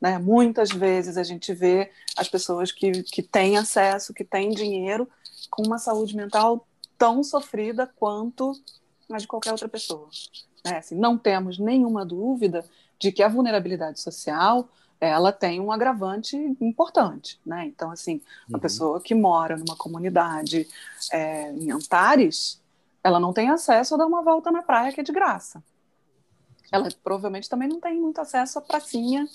Né? 0.01 0.19
Muitas 0.19 0.71
vezes 0.71 1.17
a 1.17 1.23
gente 1.23 1.53
vê 1.53 1.91
as 2.17 2.29
pessoas 2.29 2.73
que, 2.73 3.03
que 3.05 3.23
têm 3.23 3.57
acesso, 3.57 4.15
que 4.15 4.25
têm 4.25 4.51
dinheiro, 4.51 5.09
com 5.51 5.63
uma 5.63 5.79
saúde 5.79 6.17
mental 6.17 6.67
tão 6.97 7.23
sofrida 7.23 7.87
quanto 7.97 8.53
a 9.15 9.19
de 9.19 9.27
qualquer 9.27 9.53
outra 9.53 9.69
pessoa. 9.69 10.09
Né? 10.65 10.79
Assim, 10.79 10.95
não 10.95 11.17
temos 11.17 11.59
nenhuma 11.59 12.05
dúvida 12.05 12.65
de 12.99 13.11
que 13.11 13.23
a 13.23 13.29
vulnerabilidade 13.29 14.01
social 14.01 14.69
ela 15.01 15.33
tem 15.33 15.59
um 15.59 15.73
agravante 15.73 16.37
importante, 16.61 17.41
né? 17.45 17.65
Então, 17.65 17.91
assim, 17.91 18.21
uma 18.47 18.59
uhum. 18.59 18.61
pessoa 18.61 19.01
que 19.01 19.15
mora 19.15 19.57
numa 19.57 19.75
comunidade 19.75 20.69
é, 21.11 21.51
em 21.53 21.71
Antares, 21.71 22.61
ela 23.03 23.19
não 23.19 23.33
tem 23.33 23.49
acesso 23.49 23.95
a 23.95 23.99
dar 23.99 24.07
uma 24.07 24.23
volta 24.23 24.51
na 24.51 24.63
praia 24.63 24.93
que 24.93 25.01
é 25.01 25.03
de 25.03 25.11
graça. 25.11 25.63
Ela 26.71 26.89
provavelmente 27.03 27.49
também 27.49 27.67
não 27.67 27.81
tem 27.81 27.99
muito 27.99 28.21
acesso 28.21 28.59
à 28.59 28.63
pracinha, 28.63 29.27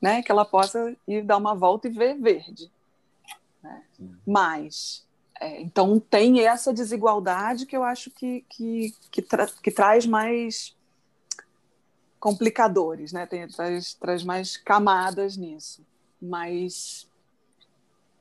né? 0.00 0.22
Que 0.22 0.32
ela 0.32 0.46
possa 0.46 0.96
ir 1.06 1.22
dar 1.22 1.36
uma 1.36 1.54
volta 1.54 1.88
e 1.88 1.90
ver 1.90 2.14
verde. 2.14 2.72
Né? 3.62 3.82
Mas 4.26 5.05
é, 5.40 5.60
então 5.60 5.98
tem 6.00 6.40
essa 6.40 6.72
desigualdade 6.72 7.66
que 7.66 7.76
eu 7.76 7.82
acho 7.82 8.10
que, 8.10 8.44
que, 8.48 8.94
que, 9.10 9.22
tra 9.22 9.46
que 9.46 9.70
traz 9.70 10.06
mais 10.06 10.74
complicadores, 12.18 13.12
né? 13.12 13.26
Tem, 13.26 13.46
traz, 13.46 13.94
traz 13.94 14.24
mais 14.24 14.56
camadas 14.56 15.36
nisso. 15.36 15.84
Mas 16.20 17.06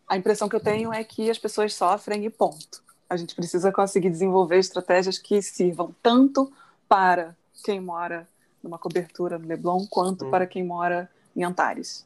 a 0.07 0.17
impressão 0.17 0.49
que 0.49 0.55
eu 0.55 0.59
tenho 0.59 0.93
é 0.93 1.03
que 1.03 1.29
as 1.29 1.39
pessoas 1.39 1.73
sofrem 1.73 2.25
e 2.25 2.29
ponto. 2.29 2.83
A 3.09 3.15
gente 3.15 3.35
precisa 3.35 3.71
conseguir 3.71 4.09
desenvolver 4.09 4.57
estratégias 4.57 5.17
que 5.17 5.41
sirvam 5.41 5.95
tanto 6.03 6.51
para 6.87 7.35
quem 7.63 7.79
mora 7.79 8.27
numa 8.61 8.77
cobertura 8.77 9.37
no 9.37 9.47
Leblon 9.47 9.85
quanto 9.87 10.25
hum. 10.25 10.31
para 10.31 10.45
quem 10.45 10.63
mora 10.63 11.09
em 11.35 11.43
Antares. 11.43 12.05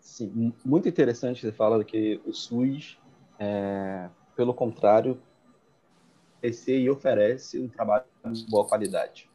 Sim, 0.00 0.52
muito 0.64 0.88
interessante 0.88 1.42
você 1.42 1.52
fala 1.52 1.84
que 1.84 2.20
o 2.24 2.32
SUS 2.32 2.98
é, 3.38 4.08
pelo 4.36 4.54
contrário, 4.54 5.18
e 6.78 6.90
oferece 6.90 7.58
um 7.58 7.66
trabalho 7.66 8.04
de 8.26 8.46
boa 8.46 8.66
qualidade. 8.66 9.28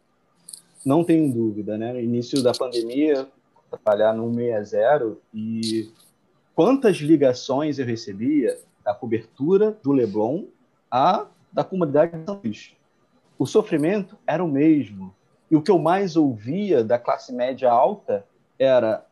Não 0.85 1.03
tenho 1.03 1.31
dúvida, 1.31 1.77
né? 1.77 1.91
No 1.91 1.99
início 1.99 2.41
da 2.41 2.53
pandemia, 2.53 3.27
trabalhar 3.69 4.13
no 4.13 4.33
60 4.33 5.17
e 5.33 5.91
quantas 6.55 6.97
ligações 6.97 7.79
eu 7.79 7.85
recebia 7.85 8.57
da 8.83 8.93
cobertura 8.93 9.71
do 9.83 9.91
Leblon 9.91 10.45
a 10.89 11.27
da 11.51 11.63
comunidade 11.63 12.17
de 12.17 12.25
São 12.25 12.39
Luís. 12.43 12.75
O 13.37 13.45
sofrimento 13.45 14.17
era 14.25 14.43
o 14.43 14.47
mesmo. 14.47 15.13
E 15.49 15.55
o 15.55 15.61
que 15.61 15.71
eu 15.71 15.77
mais 15.77 16.15
ouvia 16.15 16.83
da 16.83 16.97
classe 16.97 17.33
média 17.33 17.69
alta 17.69 18.25
era: 18.57 19.05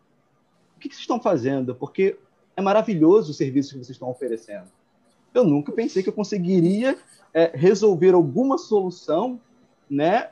o 0.75 0.79
que 0.79 0.87
vocês 0.87 1.01
estão 1.01 1.19
fazendo? 1.19 1.75
Porque 1.75 2.17
é 2.55 2.61
maravilhoso 2.61 3.31
o 3.31 3.33
serviço 3.33 3.71
que 3.71 3.77
vocês 3.77 3.89
estão 3.89 4.09
oferecendo 4.09 4.78
eu 5.33 5.43
nunca 5.43 5.71
pensei 5.71 6.03
que 6.03 6.09
eu 6.09 6.13
conseguiria 6.13 6.97
é, 7.33 7.51
resolver 7.53 8.13
alguma 8.13 8.57
solução, 8.57 9.39
né, 9.89 10.29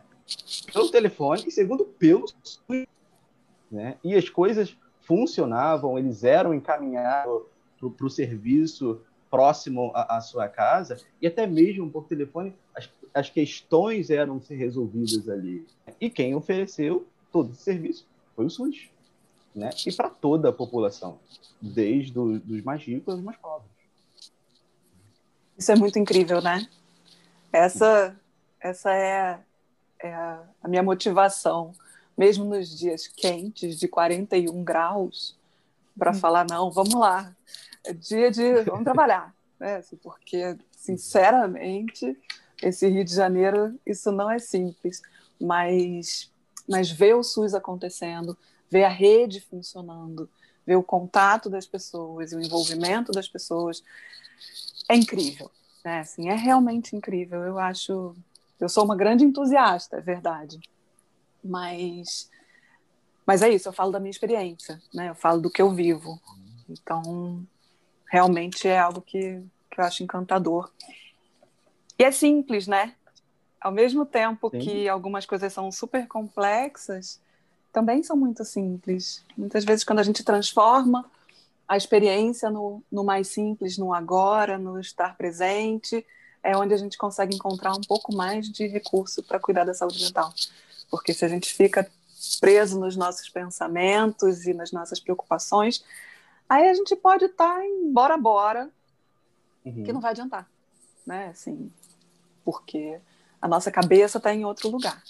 pelo 0.71 0.89
telefone 0.89 1.45
e 1.47 1.51
segundo 1.51 1.86
pelo 1.86 2.25
né? 3.71 3.97
E 4.03 4.15
as 4.15 4.29
coisas 4.29 4.75
funcionavam, 5.01 5.97
eles 5.97 6.23
eram 6.23 6.53
encaminhados 6.53 7.43
para 7.79 8.05
o 8.05 8.10
serviço 8.10 9.01
próximo 9.29 9.91
à, 9.93 10.19
sua 10.21 10.47
casa 10.47 10.97
e 11.21 11.27
até 11.27 11.45
mesmo 11.45 11.89
por 11.89 12.05
telefone 12.05 12.53
as, 12.73 12.89
as 13.13 13.29
questões 13.29 14.10
eram 14.10 14.41
resolvidas 14.49 15.29
ali. 15.29 15.65
E 15.99 16.10
quem 16.10 16.33
ofereceu 16.33 17.05
todo 17.31 17.51
esse 17.51 17.62
serviço 17.62 18.07
foi 18.36 18.45
o 18.45 18.49
SUS, 18.49 18.89
né? 19.53 19.69
E 19.86 19.91
para 19.91 20.10
toda 20.10 20.49
a 20.49 20.53
população, 20.53 21.19
desde 21.62 22.17
os 22.17 22.62
mais 22.63 22.83
ricos 22.83 23.13
aos 23.13 23.23
mais 23.23 23.38
pobres. 23.38 23.76
Isso 25.58 25.72
é 25.72 25.76
muito 25.76 25.98
incrível, 25.98 26.41
né? 26.41 26.67
Essa, 27.52 28.15
essa 28.60 28.93
é, 28.93 29.39
é 30.00 30.13
a, 30.13 30.67
minha 30.67 30.84
motivação, 30.84 31.74
mesmo 32.17 32.46
nos 32.46 32.78
dias 32.78 33.08
quentes 33.08 33.80
de 33.80 33.88
41 33.88 34.63
graus, 34.63 35.36
para 35.98 36.12
hum. 36.12 36.15
falar: 36.15 36.46
não, 36.48 36.70
vamos 36.70 36.93
lá, 36.93 37.36
é 37.84 37.93
dia 37.93 38.30
de. 38.30 38.63
vamos 38.63 38.84
trabalhar. 38.84 39.36
Né? 39.60 39.78
Assim, 39.78 39.96
porque, 39.96 40.56
sinceramente, 40.72 42.15
esse 42.62 42.88
Rio 42.88 43.04
de 43.04 43.12
Janeiro, 43.12 43.74
isso 43.84 44.12
não 44.12 44.30
é 44.30 44.38
simples, 44.38 45.02
mas, 45.41 46.32
mas 46.70 46.91
ver 46.91 47.15
o 47.15 47.24
SUS 47.24 47.56
acontecendo, 47.56 48.38
ver 48.70 48.84
a 48.84 48.89
rede 48.89 49.41
funcionando, 49.41 50.30
ver 50.63 50.76
o 50.76 50.84
contato 50.84 51.50
das 51.50 51.65
pessoas, 51.65 52.34
o 52.34 52.39
envolvimento 52.39 53.12
das 53.12 53.28
pessoas, 53.28 53.82
é 54.89 54.95
incrível, 54.95 55.52
né? 55.84 56.00
Assim, 56.00 56.30
é 56.30 56.36
realmente 56.36 56.95
incrível. 56.95 57.43
Eu 57.43 57.60
acho, 57.60 58.15
eu 58.60 58.69
sou 58.69 58.86
uma 58.86 58.95
grande 58.95 59.23
entusiasta, 59.23 59.97
é 59.97 60.02
verdade, 60.02 60.60
mas, 61.43 62.30
mas 63.26 63.41
é 63.41 63.50
isso. 63.50 63.67
Eu 63.67 63.73
falo 63.73 63.91
da 63.91 64.00
minha 64.00 64.12
experiência, 64.12 64.82
né? 64.93 65.10
Eu 65.10 65.15
falo 65.15 65.41
do 65.41 65.50
que 65.50 65.62
eu 65.62 65.71
vivo. 65.71 66.19
Então, 66.69 67.45
realmente 68.10 68.67
é 68.67 68.80
algo 68.80 69.02
que, 69.02 69.41
que 69.69 69.80
eu 69.80 69.86
acho 69.86 70.04
encantador. 70.04 70.71
E 72.00 72.04
é 72.04 72.12
simples, 72.12 72.67
né? 72.67 72.95
Ao 73.60 73.71
mesmo 73.71 74.06
tempo 74.06 74.50
Sim. 74.50 74.60
que 74.60 74.88
algumas 74.88 75.26
coisas 75.26 75.52
são 75.52 75.71
super 75.71 76.08
complexas, 76.08 77.19
também 77.73 78.04
são 78.04 78.15
muito 78.15 78.43
simples. 78.45 79.23
Muitas 79.38 79.65
vezes, 79.65 79.84
quando 79.84 80.00
a 80.00 80.04
gente 80.04 80.23
transforma 80.23 81.10
a 81.67 81.75
experiência 81.75 82.49
no, 82.49 82.82
no 82.91 83.03
mais 83.03 83.27
simples, 83.27 83.77
no 83.77 83.93
agora, 83.93 84.58
no 84.58 84.80
estar 84.80 85.17
presente, 85.17 86.06
é 86.41 86.56
onde 86.56 86.73
a 86.73 86.77
gente 86.77 86.97
consegue 86.97 87.36
encontrar 87.36 87.73
um 87.73 87.82
pouco 87.82 88.15
mais 88.15 88.49
de 88.49 88.67
recurso 88.67 89.21
para 89.21 89.39
cuidar 89.39 89.65
da 89.65 89.73
saúde 89.73 90.01
mental. 90.03 90.34
Porque 90.89 91.13
se 91.13 91.25
a 91.25 91.27
gente 91.27 91.53
fica 91.53 91.89
preso 92.39 92.80
nos 92.80 92.95
nossos 92.95 93.30
pensamentos 93.30 94.45
e 94.45 94.53
nas 94.53 94.71
nossas 94.71 94.99
preocupações, 94.99 95.84
aí 96.47 96.69
a 96.69 96.73
gente 96.73 96.95
pode 96.95 97.25
estar 97.25 97.56
tá 97.56 97.65
em 97.65 97.91
bora 97.91 98.17
bora, 98.17 98.69
uhum. 99.65 99.84
que 99.84 99.91
não 99.91 99.99
vai 99.99 100.12
adiantar, 100.12 100.49
né? 101.06 101.27
Assim, 101.27 101.69
porque 102.45 102.97
a 103.41 103.47
nossa 103.47 103.69
cabeça 103.69 104.19
está 104.19 104.34
em 104.34 104.45
outro 104.45 104.69
lugar. 104.69 105.03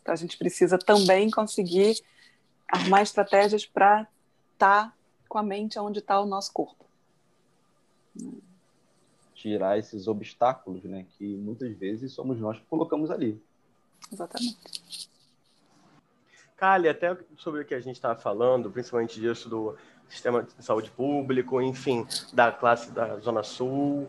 Então 0.00 0.12
a 0.12 0.16
gente 0.16 0.38
precisa 0.38 0.78
também 0.78 1.28
conseguir 1.28 2.00
armar 2.68 3.02
estratégias 3.02 3.66
para 3.66 4.06
estar 4.54 4.86
tá 4.86 4.97
com 5.28 5.38
a 5.38 5.42
mente 5.42 5.78
onde 5.78 5.98
está 5.98 6.20
o 6.20 6.26
nosso 6.26 6.52
corpo. 6.52 6.84
Tirar 9.34 9.78
esses 9.78 10.08
obstáculos, 10.08 10.82
né, 10.84 11.06
que 11.16 11.36
muitas 11.36 11.76
vezes 11.76 12.12
somos 12.12 12.38
nós 12.40 12.58
que 12.58 12.64
colocamos 12.66 13.10
ali. 13.10 13.40
Exatamente. 14.12 15.08
Kali, 16.56 16.88
até 16.88 17.16
sobre 17.36 17.60
o 17.60 17.64
que 17.64 17.74
a 17.74 17.80
gente 17.80 17.96
estava 17.96 18.18
falando, 18.18 18.70
principalmente 18.70 19.20
disso 19.20 19.48
do 19.48 19.76
sistema 20.08 20.42
de 20.42 20.64
saúde 20.64 20.90
público, 20.90 21.60
enfim, 21.62 22.04
da 22.32 22.50
classe 22.50 22.90
da 22.90 23.18
Zona 23.18 23.44
Sul, 23.44 24.08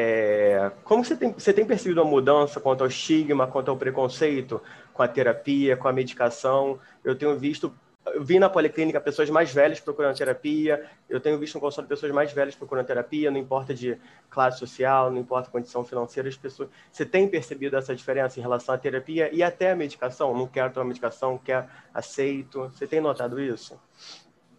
é, 0.00 0.70
como 0.84 1.04
você 1.04 1.16
tem, 1.16 1.32
você 1.32 1.52
tem 1.52 1.66
percebido 1.66 2.00
uma 2.00 2.08
mudança 2.08 2.60
quanto 2.60 2.82
ao 2.82 2.86
estigma, 2.86 3.48
quanto 3.48 3.68
ao 3.68 3.76
preconceito 3.76 4.62
com 4.94 5.02
a 5.02 5.08
terapia, 5.08 5.76
com 5.76 5.88
a 5.88 5.92
medicação? 5.92 6.78
Eu 7.02 7.18
tenho 7.18 7.36
visto, 7.36 7.74
eu 8.18 8.24
vi 8.24 8.40
na 8.40 8.50
policlínica 8.50 9.00
pessoas 9.00 9.30
mais 9.30 9.52
velhas 9.52 9.78
procurando 9.78 10.16
terapia, 10.16 10.84
eu 11.08 11.20
tenho 11.20 11.38
visto 11.38 11.54
no 11.54 11.60
consultório 11.60 11.88
pessoas 11.88 12.10
mais 12.10 12.32
velhas 12.32 12.56
procurando 12.56 12.84
terapia, 12.84 13.30
não 13.30 13.38
importa 13.38 13.72
de 13.72 13.96
classe 14.28 14.58
social, 14.58 15.08
não 15.08 15.18
importa 15.18 15.48
condição 15.50 15.84
financeira, 15.84 16.28
as 16.28 16.36
pessoas. 16.36 16.68
Você 16.90 17.06
tem 17.06 17.28
percebido 17.28 17.76
essa 17.76 17.94
diferença 17.94 18.40
em 18.40 18.42
relação 18.42 18.74
à 18.74 18.78
terapia 18.78 19.32
e 19.32 19.40
até 19.40 19.70
a 19.70 19.76
medicação? 19.76 20.36
Não 20.36 20.48
quero 20.48 20.72
tomar 20.72 20.86
medicação, 20.86 21.38
quer 21.38 21.68
aceito. 21.94 22.68
Você 22.74 22.88
tem 22.88 23.00
notado 23.00 23.40
isso? 23.40 23.78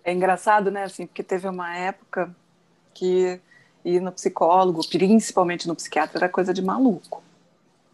É 0.06 0.14
engraçado, 0.14 0.72
né, 0.72 0.84
assim, 0.84 1.06
porque 1.06 1.22
teve 1.22 1.46
uma 1.46 1.76
época 1.76 2.34
que 2.94 3.42
ir 3.84 4.00
no 4.00 4.12
psicólogo, 4.14 4.88
principalmente 4.88 5.68
no 5.68 5.76
psiquiatra, 5.76 6.18
era 6.18 6.30
coisa 6.30 6.54
de 6.54 6.62
maluco, 6.62 7.22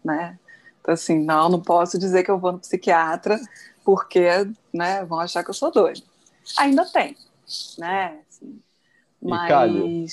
né? 0.04 0.38
Então, 0.80 0.94
assim, 0.94 1.18
não, 1.18 1.48
não 1.48 1.60
posso 1.60 1.98
dizer 1.98 2.22
que 2.22 2.30
eu 2.30 2.38
vou 2.38 2.52
no 2.52 2.60
psiquiatra 2.60 3.40
porque, 3.86 4.28
né, 4.74 5.04
vão 5.04 5.20
achar 5.20 5.44
que 5.44 5.50
eu 5.50 5.54
sou 5.54 5.70
doido. 5.70 6.02
Ainda 6.58 6.84
tem, 6.86 7.16
né? 7.78 8.18
Assim, 8.28 8.60
mas... 9.22 9.48
Calho, 9.48 10.06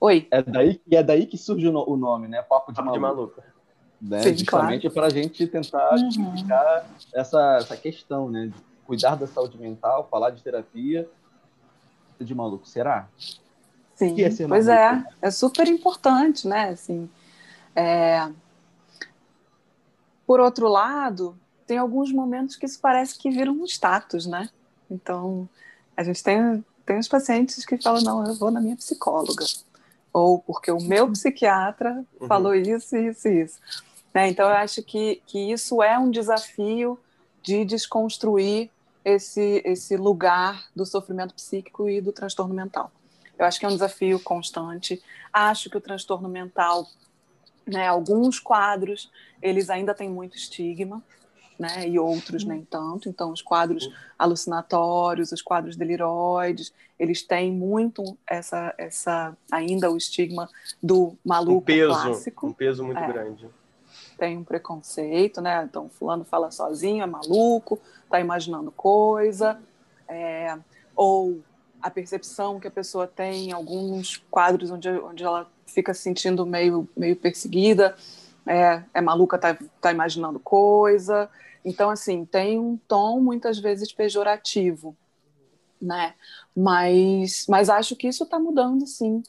Oi. 0.00 0.26
É 0.32 0.42
daí, 0.42 0.80
e 0.84 0.96
é 0.96 1.02
daí 1.02 1.26
que 1.26 1.38
surge 1.38 1.68
o 1.68 1.96
nome, 1.96 2.26
né? 2.26 2.42
Papo 2.42 2.72
de 2.72 2.76
Papo 2.76 2.98
maluco. 2.98 2.98
De 2.98 3.00
maluco. 3.00 3.42
Né? 4.02 4.22
Sim, 4.22 4.36
Justamente 4.36 4.90
claro. 4.90 4.94
para 4.94 5.06
a 5.06 5.10
gente 5.10 5.46
tentar 5.46 5.92
uhum. 5.92 6.08
explicar 6.08 6.90
essa, 7.14 7.58
essa 7.60 7.76
questão, 7.76 8.28
né? 8.28 8.46
De 8.46 8.54
cuidar 8.84 9.14
da 9.14 9.28
saúde 9.28 9.56
mental, 9.56 10.08
falar 10.10 10.30
de 10.30 10.42
terapia 10.42 11.08
de 12.18 12.34
maluco. 12.34 12.66
Será? 12.66 13.08
Sim, 13.94 14.16
que 14.16 14.24
é 14.24 14.30
ser 14.30 14.48
pois 14.48 14.66
é, 14.66 15.04
é 15.22 15.30
super 15.30 15.68
importante, 15.68 16.48
né? 16.48 16.70
Assim, 16.70 17.08
é... 17.76 18.28
Por 20.26 20.40
outro 20.40 20.66
lado, 20.66 21.38
tem 21.70 21.78
alguns 21.78 22.10
momentos 22.10 22.56
que 22.56 22.66
isso 22.66 22.80
parece 22.80 23.16
que 23.16 23.30
vira 23.30 23.48
um 23.48 23.64
status, 23.64 24.26
né? 24.26 24.50
Então, 24.90 25.48
a 25.96 26.02
gente 26.02 26.20
tem, 26.20 26.64
tem 26.84 26.98
os 26.98 27.06
pacientes 27.06 27.64
que 27.64 27.80
falam, 27.80 28.02
não, 28.02 28.26
eu 28.26 28.34
vou 28.34 28.50
na 28.50 28.60
minha 28.60 28.74
psicóloga. 28.74 29.46
Ou 30.12 30.40
porque 30.40 30.68
o 30.72 30.80
meu 30.80 31.08
psiquiatra 31.12 32.04
uhum. 32.20 32.26
falou 32.26 32.56
isso, 32.56 32.96
isso 32.96 33.28
e 33.28 33.42
isso. 33.42 33.60
Né? 34.12 34.28
Então, 34.30 34.48
eu 34.48 34.56
acho 34.56 34.82
que, 34.82 35.22
que 35.24 35.52
isso 35.52 35.80
é 35.80 35.96
um 35.96 36.10
desafio 36.10 36.98
de 37.40 37.64
desconstruir 37.64 38.68
esse, 39.04 39.62
esse 39.64 39.96
lugar 39.96 40.64
do 40.74 40.84
sofrimento 40.84 41.34
psíquico 41.34 41.88
e 41.88 42.00
do 42.00 42.10
transtorno 42.10 42.52
mental. 42.52 42.90
Eu 43.38 43.46
acho 43.46 43.60
que 43.60 43.64
é 43.64 43.68
um 43.68 43.74
desafio 43.74 44.18
constante. 44.18 45.00
Acho 45.32 45.70
que 45.70 45.76
o 45.76 45.80
transtorno 45.80 46.28
mental, 46.28 46.88
né, 47.64 47.86
alguns 47.86 48.40
quadros, 48.40 49.08
eles 49.40 49.70
ainda 49.70 49.94
têm 49.94 50.10
muito 50.10 50.36
estigma, 50.36 51.00
né, 51.60 51.86
e 51.86 51.98
outros 51.98 52.42
nem 52.42 52.64
tanto. 52.64 53.06
Então, 53.06 53.30
os 53.30 53.42
quadros 53.42 53.92
alucinatórios, 54.18 55.30
os 55.30 55.42
quadros 55.42 55.76
deliroides, 55.76 56.72
eles 56.98 57.22
têm 57.22 57.52
muito 57.52 58.16
essa, 58.26 58.74
essa 58.78 59.36
ainda 59.52 59.90
o 59.90 59.96
estigma 59.98 60.48
do 60.82 61.14
maluco 61.22 61.58
um 61.58 61.60
peso, 61.60 61.88
clássico. 61.88 62.46
Um 62.46 62.52
peso 62.54 62.82
muito 62.82 62.98
é. 62.98 63.06
grande. 63.06 63.46
Tem 64.16 64.38
um 64.38 64.44
preconceito, 64.44 65.42
né? 65.42 65.62
Então, 65.68 65.90
fulano 65.90 66.24
fala 66.24 66.50
sozinho, 66.50 67.02
é 67.02 67.06
maluco, 67.06 67.78
tá 68.08 68.18
imaginando 68.18 68.70
coisa, 68.70 69.60
é, 70.08 70.56
ou 70.96 71.42
a 71.82 71.90
percepção 71.90 72.58
que 72.58 72.68
a 72.68 72.70
pessoa 72.70 73.06
tem, 73.06 73.52
alguns 73.52 74.16
quadros 74.30 74.70
onde, 74.70 74.88
onde 74.88 75.22
ela 75.22 75.46
fica 75.66 75.92
se 75.92 76.00
sentindo 76.00 76.46
meio, 76.46 76.88
meio 76.96 77.16
perseguida, 77.16 77.94
é, 78.46 78.82
é 78.94 79.00
maluca, 79.02 79.36
tá, 79.36 79.58
tá 79.78 79.92
imaginando 79.92 80.38
coisa. 80.38 81.28
Então, 81.64 81.90
assim, 81.90 82.24
tem 82.24 82.58
um 82.58 82.76
tom 82.76 83.20
muitas 83.20 83.58
vezes 83.58 83.92
pejorativo, 83.92 84.96
né? 85.80 86.14
Mas, 86.56 87.46
mas 87.48 87.68
acho 87.68 87.96
que 87.96 88.08
isso 88.08 88.24
está 88.24 88.38
mudando, 88.38 88.86
sim. 88.86 89.22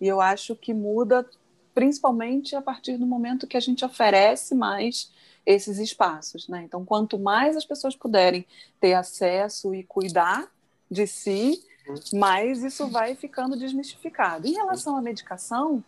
E 0.00 0.06
eu 0.06 0.20
acho 0.20 0.54
que 0.56 0.74
muda 0.74 1.28
principalmente 1.74 2.56
a 2.56 2.62
partir 2.62 2.96
do 2.96 3.06
momento 3.06 3.46
que 3.46 3.56
a 3.56 3.60
gente 3.60 3.84
oferece 3.84 4.54
mais 4.54 5.12
esses 5.44 5.78
espaços, 5.78 6.48
né? 6.48 6.62
Então, 6.64 6.84
quanto 6.84 7.18
mais 7.18 7.56
as 7.56 7.64
pessoas 7.64 7.94
puderem 7.94 8.44
ter 8.80 8.94
acesso 8.94 9.74
e 9.74 9.84
cuidar 9.84 10.50
de 10.90 11.06
si, 11.06 11.62
mas 12.12 12.64
isso 12.64 12.88
vai 12.88 13.14
ficando 13.14 13.56
desmistificado. 13.56 14.46
Em 14.46 14.54
relação 14.54 14.96
à 14.96 15.02
medicação, 15.02 15.84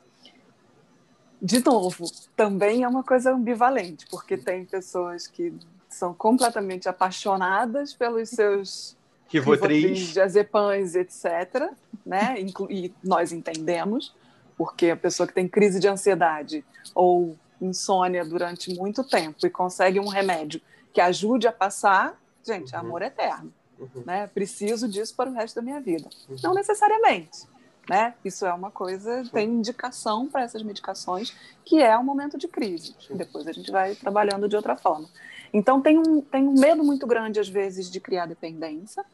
de 1.40 1.64
novo, 1.64 2.04
também 2.36 2.82
é 2.82 2.88
uma 2.88 3.02
coisa 3.02 3.32
ambivalente, 3.32 4.06
porque 4.10 4.36
tem 4.36 4.64
pessoas 4.64 5.26
que 5.26 5.52
são 5.88 6.12
completamente 6.14 6.88
apaixonadas 6.88 7.92
pelos 7.94 8.28
seus 8.30 8.96
Rivotril, 9.28 9.92
diazepams, 9.92 10.94
etc. 10.94 11.70
Né? 12.04 12.36
E 12.70 12.92
nós 13.04 13.32
entendemos, 13.32 14.14
porque 14.56 14.90
a 14.90 14.96
pessoa 14.96 15.26
que 15.26 15.34
tem 15.34 15.46
crise 15.46 15.78
de 15.78 15.86
ansiedade 15.86 16.64
ou 16.94 17.36
insônia 17.60 18.24
durante 18.24 18.74
muito 18.74 19.04
tempo 19.04 19.46
e 19.46 19.50
consegue 19.50 20.00
um 20.00 20.08
remédio 20.08 20.60
que 20.92 21.00
ajude 21.00 21.46
a 21.46 21.52
passar, 21.52 22.18
gente, 22.44 22.72
uhum. 22.74 22.80
amor 22.80 23.02
eterno. 23.02 23.52
Uhum. 23.78 24.02
Né? 24.06 24.26
Preciso 24.28 24.88
disso 24.88 25.14
para 25.14 25.30
o 25.30 25.32
resto 25.32 25.56
da 25.56 25.62
minha 25.62 25.80
vida. 25.80 26.08
Uhum. 26.28 26.36
Não 26.42 26.54
necessariamente. 26.54 27.46
Né? 27.88 28.14
Isso 28.24 28.44
é 28.44 28.52
uma 28.52 28.70
coisa, 28.70 29.24
Sim. 29.24 29.30
tem 29.30 29.48
indicação 29.48 30.26
para 30.26 30.42
essas 30.42 30.62
medicações, 30.62 31.34
que 31.64 31.80
é 31.82 31.96
um 31.98 32.04
momento 32.04 32.36
de 32.36 32.46
crise. 32.46 32.94
Sim. 33.06 33.16
Depois 33.16 33.46
a 33.46 33.52
gente 33.52 33.70
vai 33.70 33.94
trabalhando 33.94 34.48
de 34.48 34.56
outra 34.56 34.76
forma. 34.76 35.08
Então, 35.52 35.80
tem 35.80 35.98
um, 35.98 36.20
tem 36.20 36.46
um 36.46 36.52
medo 36.52 36.84
muito 36.84 37.06
grande, 37.06 37.40
às 37.40 37.48
vezes, 37.48 37.90
de 37.90 38.00
criar 38.00 38.26
dependência. 38.26 39.04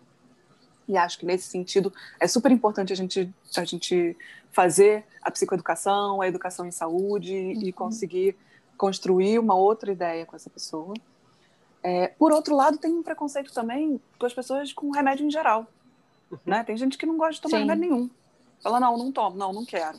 E 0.88 0.96
acho 0.96 1.18
que, 1.18 1.26
nesse 1.26 1.48
sentido, 1.48 1.92
é 2.20 2.26
super 2.26 2.50
importante 2.50 2.92
a 2.92 2.96
gente, 2.96 3.32
a 3.56 3.64
gente 3.64 4.16
fazer 4.52 5.04
a 5.22 5.30
psicoeducação, 5.30 6.20
a 6.20 6.28
educação 6.28 6.66
em 6.66 6.70
saúde 6.70 7.34
uhum. 7.34 7.62
e 7.62 7.72
conseguir 7.72 8.36
construir 8.76 9.38
uma 9.38 9.54
outra 9.54 9.90
ideia 9.92 10.26
com 10.26 10.36
essa 10.36 10.50
pessoa. 10.50 10.94
É, 11.82 12.08
por 12.08 12.32
outro 12.32 12.54
lado, 12.54 12.78
tem 12.78 12.92
um 12.92 13.02
preconceito 13.02 13.52
também 13.52 14.00
com 14.18 14.26
as 14.26 14.34
pessoas 14.34 14.72
com 14.72 14.90
remédio 14.90 15.26
em 15.26 15.30
geral. 15.30 15.66
Uhum. 16.30 16.38
Né? 16.46 16.64
Tem 16.64 16.76
gente 16.76 16.96
que 16.96 17.06
não 17.06 17.16
gosta 17.16 17.34
de 17.34 17.40
tomar 17.42 17.58
Sim. 17.58 17.62
remédio 17.64 17.82
nenhum. 17.82 18.10
Fala, 18.62 18.80
não, 18.80 18.96
não 18.96 19.12
tomo, 19.12 19.36
não, 19.36 19.52
não 19.52 19.64
quero. 19.64 19.98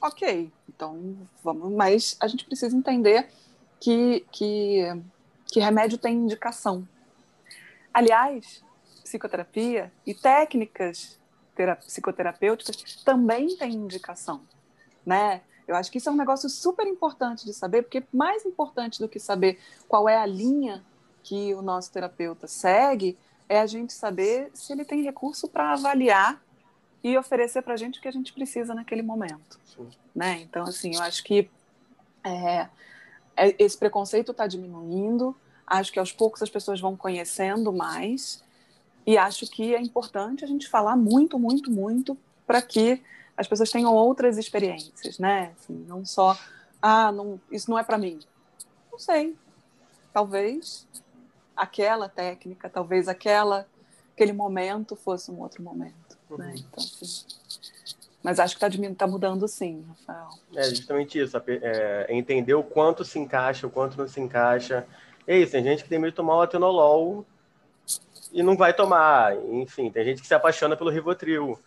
Ok, 0.00 0.50
então 0.68 1.16
vamos. 1.42 1.72
Mas 1.72 2.16
a 2.20 2.28
gente 2.28 2.44
precisa 2.44 2.76
entender 2.76 3.28
que, 3.80 4.24
que, 4.30 4.84
que 5.50 5.60
remédio 5.60 5.98
tem 5.98 6.14
indicação. 6.14 6.86
Aliás, 7.92 8.62
psicoterapia 9.02 9.92
e 10.06 10.14
técnicas 10.14 11.18
psicoterapêuticas 11.84 13.02
também 13.04 13.54
têm 13.56 13.72
indicação, 13.72 14.40
né? 15.04 15.42
Eu 15.68 15.76
acho 15.76 15.90
que 15.92 15.98
isso 15.98 16.08
é 16.08 16.12
um 16.12 16.16
negócio 16.16 16.48
super 16.48 16.86
importante 16.86 17.44
de 17.44 17.52
saber, 17.52 17.82
porque 17.82 18.02
mais 18.12 18.46
importante 18.46 18.98
do 18.98 19.08
que 19.08 19.20
saber 19.20 19.60
qual 19.86 20.08
é 20.08 20.16
a 20.16 20.24
linha 20.24 20.82
que 21.22 21.54
o 21.54 21.60
nosso 21.60 21.92
terapeuta 21.92 22.46
segue 22.46 23.16
é 23.48 23.60
a 23.60 23.66
gente 23.66 23.92
saber 23.92 24.50
se 24.54 24.72
ele 24.72 24.84
tem 24.84 25.02
recurso 25.02 25.48
para 25.48 25.72
avaliar 25.74 26.42
e 27.04 27.16
oferecer 27.16 27.62
para 27.62 27.74
a 27.74 27.76
gente 27.76 27.98
o 27.98 28.02
que 28.02 28.08
a 28.08 28.12
gente 28.12 28.32
precisa 28.32 28.74
naquele 28.74 29.02
momento. 29.02 29.60
Né? 30.14 30.40
Então, 30.40 30.64
assim, 30.64 30.94
eu 30.94 31.02
acho 31.02 31.22
que 31.22 31.48
é, 32.24 32.68
esse 33.58 33.76
preconceito 33.76 34.32
está 34.32 34.46
diminuindo, 34.46 35.36
acho 35.66 35.92
que 35.92 35.98
aos 35.98 36.12
poucos 36.12 36.42
as 36.42 36.50
pessoas 36.50 36.80
vão 36.80 36.96
conhecendo 36.96 37.72
mais, 37.72 38.42
e 39.06 39.16
acho 39.16 39.46
que 39.46 39.74
é 39.74 39.80
importante 39.80 40.44
a 40.44 40.48
gente 40.48 40.68
falar 40.68 40.96
muito, 40.96 41.38
muito, 41.38 41.70
muito 41.70 42.16
para 42.46 42.60
que 42.60 43.02
as 43.36 43.48
pessoas 43.48 43.70
tenham 43.70 43.94
outras 43.94 44.36
experiências, 44.36 45.18
né? 45.18 45.54
Assim, 45.58 45.84
não 45.88 46.04
só, 46.04 46.36
ah, 46.82 47.10
não, 47.10 47.40
isso 47.50 47.70
não 47.70 47.78
é 47.78 47.82
para 47.82 47.96
mim. 47.96 48.20
Não 48.92 48.98
sei. 48.98 49.36
Talvez 50.12 50.86
aquela 51.56 52.08
técnica, 52.08 52.68
talvez 52.68 53.08
aquela 53.08 53.66
aquele 54.20 54.32
momento 54.34 54.94
fosse 54.94 55.30
um 55.30 55.40
outro 55.40 55.62
momento. 55.62 55.94
Né? 56.28 56.36
Uhum. 56.36 56.38
Né? 56.38 56.54
Então, 56.56 56.84
assim, 56.84 57.24
mas 58.22 58.38
acho 58.38 58.56
que 58.58 58.64
está 58.64 58.94
tá 58.94 59.06
mudando 59.06 59.46
sim, 59.48 59.84
Rafael. 59.88 60.28
É 60.54 60.64
justamente 60.64 61.18
isso, 61.18 61.36
é, 61.46 62.06
entender 62.10 62.54
o 62.54 62.62
quanto 62.62 63.04
se 63.04 63.18
encaixa, 63.18 63.66
o 63.66 63.70
quanto 63.70 63.96
não 63.96 64.06
se 64.06 64.20
encaixa. 64.20 64.86
É 65.26 65.38
isso, 65.38 65.52
tem 65.52 65.62
gente 65.62 65.82
que 65.82 65.88
tem 65.88 65.98
medo 65.98 66.10
de 66.10 66.16
tomar 66.16 66.36
o 66.36 66.42
atenolol 66.42 67.24
e 68.32 68.42
não 68.42 68.56
vai 68.56 68.74
tomar. 68.74 69.36
Enfim, 69.36 69.90
tem 69.90 70.04
gente 70.04 70.20
que 70.20 70.26
se 70.26 70.34
apaixona 70.34 70.76
pelo 70.76 70.90
Rivotril. 70.90 71.58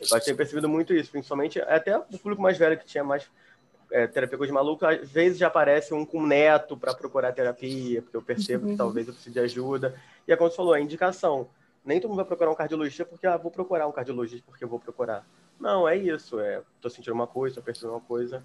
Eu 0.00 0.20
tenho 0.20 0.36
percebido 0.36 0.68
muito 0.68 0.94
isso, 0.94 1.10
principalmente 1.10 1.60
até 1.60 1.98
o 1.98 2.02
público 2.18 2.40
mais 2.40 2.56
velho 2.56 2.78
que 2.78 2.86
tinha 2.86 3.04
mais 3.04 3.28
é, 3.92 4.08
malucos, 4.52 4.88
às 4.88 5.10
vezes 5.10 5.38
já 5.38 5.48
aparece 5.48 5.92
um 5.92 6.04
com 6.06 6.24
neto 6.24 6.76
para 6.76 6.94
procurar 6.94 7.32
terapia, 7.32 8.00
porque 8.00 8.16
eu 8.16 8.22
percebo 8.22 8.66
que 8.66 8.70
Uhum. 8.72 8.76
talvez 8.76 9.08
eu 9.08 9.12
precise 9.12 9.34
de 9.34 9.40
ajuda. 9.40 9.94
E 10.26 10.32
é 10.32 10.36
como 10.36 10.50
você 10.50 10.56
falou, 10.56 10.72
a 10.72 10.80
indicação. 10.80 11.48
Nem 11.84 12.00
todo 12.00 12.10
mundo 12.10 12.18
vai 12.18 12.26
procurar 12.26 12.50
um 12.50 12.54
cardiologista 12.54 13.04
porque, 13.04 13.26
ah, 13.26 13.36
vou 13.36 13.50
procurar 13.50 13.86
um 13.86 13.92
cardiologista 13.92 14.44
porque 14.46 14.64
eu 14.64 14.68
vou 14.68 14.78
procurar. 14.78 15.26
Não, 15.60 15.86
é 15.88 15.96
isso. 15.96 16.40
É, 16.40 16.62
tô 16.80 16.88
sentindo 16.88 17.12
uma 17.12 17.26
coisa, 17.26 17.56
tô 17.56 17.62
percebendo 17.62 17.92
uma 17.94 18.00
coisa. 18.00 18.42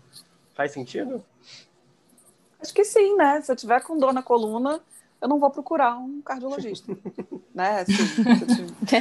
Faz 0.53 0.71
sentido? 0.71 1.23
Acho 2.61 2.73
que 2.73 2.83
sim, 2.83 3.15
né? 3.15 3.41
Se 3.41 3.51
eu 3.51 3.55
tiver 3.55 3.81
com 3.81 3.97
dor 3.97 4.13
na 4.13 4.21
coluna, 4.23 4.79
eu 5.21 5.27
não 5.27 5.39
vou 5.39 5.49
procurar 5.49 5.97
um 5.97 6.21
cardiologista. 6.21 6.91
né? 7.53 7.81
Assim, 7.81 7.93
se 7.93 8.23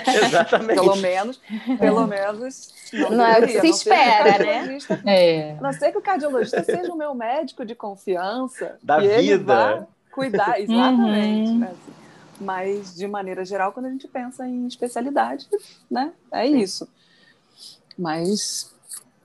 tiver- 0.00 0.09
Exatamente. 0.27 0.74
pelo 0.74 0.96
menos, 0.96 1.40
pelo 1.79 2.07
menos. 2.07 2.74
Não 2.92 3.24
é 3.27 3.38
o 3.38 3.42
que 3.46 3.48
se 3.53 3.59
não 3.62 3.70
espera, 3.70 4.24
né? 4.24 4.33
cardiologista- 4.38 5.03
É. 5.07 5.53
A 5.53 5.61
não 5.61 5.72
ser 5.72 5.92
que 5.92 5.98
o 5.98 6.03
cardiologista 6.03 6.62
seja 6.62 6.92
o 6.92 6.96
meu 6.96 7.14
médico 7.14 7.64
de 7.64 7.74
confiança. 7.74 8.79
Da 8.83 9.03
e 9.05 9.09
vida. 9.22 9.88
cuidar, 10.12 10.61
exatamente. 10.61 11.50
Uhum. 11.50 11.59
né. 11.59 11.74
Mas, 12.40 12.94
de 12.96 13.07
maneira 13.07 13.44
geral, 13.44 13.72
quando 13.72 13.87
a 13.87 13.90
gente 13.90 14.09
pensa 14.09 14.46
em 14.46 14.66
especialidade, 14.66 15.48
né? 15.90 16.12
É 16.33 16.44
isso. 16.46 16.88
Mas 17.98 18.74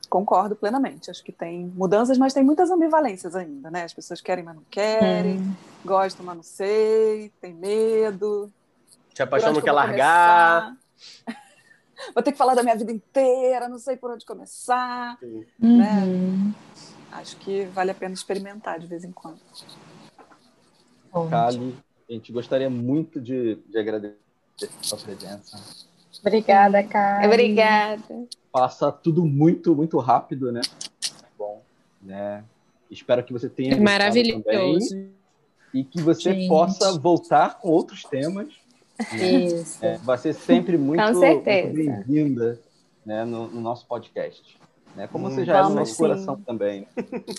concordo 0.09 0.55
plenamente. 0.55 1.11
Acho 1.11 1.23
que 1.23 1.31
tem 1.31 1.65
mudanças, 1.67 2.17
mas 2.17 2.33
tem 2.33 2.43
muitas 2.43 2.71
ambivalências 2.71 3.35
ainda, 3.35 3.69
né? 3.69 3.83
As 3.83 3.93
pessoas 3.93 4.19
querem, 4.19 4.43
mas 4.43 4.55
não 4.55 4.63
querem, 4.69 5.55
gostam, 5.85 6.25
mas 6.25 6.35
não 6.35 6.43
sei, 6.43 7.31
tem 7.39 7.53
medo. 7.53 8.51
Se 9.13 9.21
a 9.21 9.27
por 9.27 9.31
paixão 9.31 9.49
onde 9.49 9.57
não 9.57 9.61
que 9.61 9.69
quer 9.69 9.73
largar. 9.73 10.75
começar? 11.25 11.39
Vou 12.15 12.23
ter 12.23 12.31
que 12.31 12.37
falar 12.37 12.55
da 12.55 12.63
minha 12.63 12.75
vida 12.75 12.91
inteira, 12.91 13.67
não 13.67 13.77
sei 13.77 13.97
por 13.97 14.11
onde 14.11 14.25
começar. 14.25 15.17
Uhum. 15.61 16.53
Acho 17.11 17.35
que 17.37 17.65
vale 17.65 17.91
a 17.91 17.93
pena 17.93 18.13
experimentar 18.13 18.79
de 18.79 18.87
vez 18.87 19.03
em 19.03 19.11
quando. 19.11 19.39
Kali, 21.29 21.75
a 22.09 22.13
gente 22.13 22.31
gostaria 22.31 22.69
muito 22.69 23.19
de, 23.19 23.55
de 23.67 23.77
agradecer 23.77 24.17
a 24.63 24.83
sua 24.83 24.97
presença. 24.97 25.59
Obrigada, 26.21 26.83
Karen. 26.83 27.27
Obrigada. 27.27 28.27
Passa 28.51 28.91
tudo 28.91 29.25
muito, 29.25 29.75
muito 29.75 29.97
rápido, 29.99 30.51
né? 30.51 30.61
Bom, 31.37 31.61
né? 32.01 32.43
Espero 32.89 33.23
que 33.23 33.31
você 33.31 33.47
tenha 33.47 33.71
também 33.71 33.83
Maravilhoso. 33.85 34.95
e 35.73 35.83
que 35.83 36.01
você 36.01 36.33
Gente. 36.33 36.47
possa 36.47 36.97
voltar 36.97 37.59
com 37.59 37.69
outros 37.69 38.03
temas. 38.03 38.47
né? 39.13 39.17
Isso. 39.31 39.85
É, 39.85 39.97
vai 39.99 40.17
ser 40.17 40.33
sempre 40.33 40.77
muito, 40.77 41.01
muito 41.13 41.43
bem-vinda 41.43 42.59
né, 43.05 43.23
no, 43.23 43.47
no 43.47 43.61
nosso 43.61 43.85
podcast. 43.85 44.57
Né? 44.95 45.07
Como 45.07 45.27
Hum, 45.27 45.29
você 45.29 45.45
já 45.45 45.59
é 45.59 45.61
no 45.63 45.69
nosso 45.69 45.91
sim. 45.93 45.97
coração 45.99 46.41
também. 46.41 46.87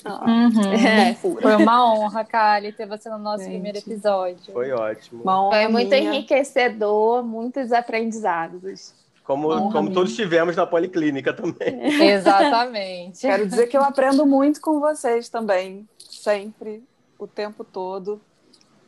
Ah, 0.04 0.24
Uhum. 0.24 0.72
É. 0.72 1.14
Foi 1.14 1.56
uma 1.56 1.92
honra, 1.92 2.24
Kali, 2.24 2.70
ter 2.72 2.86
você 2.86 3.10
no 3.10 3.18
nosso 3.18 3.42
Gente. 3.42 3.52
primeiro 3.54 3.78
episódio. 3.78 4.52
Foi 4.52 4.70
ótimo. 4.70 5.24
Foi 5.24 5.66
muito 5.66 5.92
enriquecedor, 5.92 7.24
muitos 7.24 7.72
aprendizados. 7.72 8.94
Como, 9.30 9.48
Honra 9.48 9.70
como 9.70 9.82
minha. 9.82 9.94
todos 9.94 10.16
tivemos 10.16 10.56
na 10.56 10.66
policlínica 10.66 11.32
também. 11.32 11.78
Exatamente. 12.02 13.20
Quero 13.20 13.46
dizer 13.46 13.68
que 13.68 13.76
eu 13.76 13.82
aprendo 13.82 14.26
muito 14.26 14.60
com 14.60 14.80
vocês 14.80 15.28
também, 15.28 15.88
sempre, 15.96 16.82
o 17.16 17.28
tempo 17.28 17.62
todo. 17.62 18.20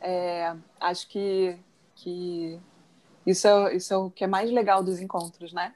É, 0.01 0.53
acho 0.81 1.07
que, 1.07 1.55
que 1.95 2.59
isso, 3.25 3.47
é, 3.47 3.73
isso 3.73 3.93
é 3.93 3.97
o 3.97 4.09
que 4.09 4.25
é 4.25 4.27
mais 4.27 4.51
legal 4.51 4.83
dos 4.83 4.99
encontros, 4.99 5.53
né? 5.53 5.73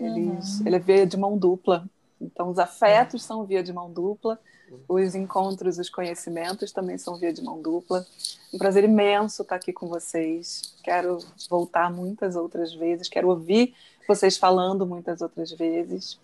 Eles, 0.00 0.64
Ele 0.64 0.76
é 0.76 0.78
via 0.78 1.06
de 1.06 1.18
mão 1.18 1.36
dupla. 1.36 1.84
Então, 2.18 2.48
os 2.48 2.58
afetos 2.58 3.22
são 3.22 3.44
via 3.44 3.62
de 3.62 3.74
mão 3.74 3.92
dupla, 3.92 4.40
os 4.88 5.14
encontros, 5.14 5.78
os 5.78 5.88
conhecimentos 5.88 6.72
também 6.72 6.98
são 6.98 7.16
via 7.16 7.32
de 7.32 7.42
mão 7.42 7.60
dupla. 7.60 8.06
Um 8.52 8.58
prazer 8.58 8.84
imenso 8.84 9.42
estar 9.42 9.56
aqui 9.56 9.72
com 9.72 9.86
vocês. 9.86 10.74
Quero 10.82 11.18
voltar 11.48 11.90
muitas 11.90 12.36
outras 12.36 12.74
vezes, 12.74 13.08
quero 13.08 13.28
ouvir 13.28 13.74
vocês 14.06 14.36
falando 14.36 14.86
muitas 14.86 15.20
outras 15.20 15.52
vezes. 15.52 16.18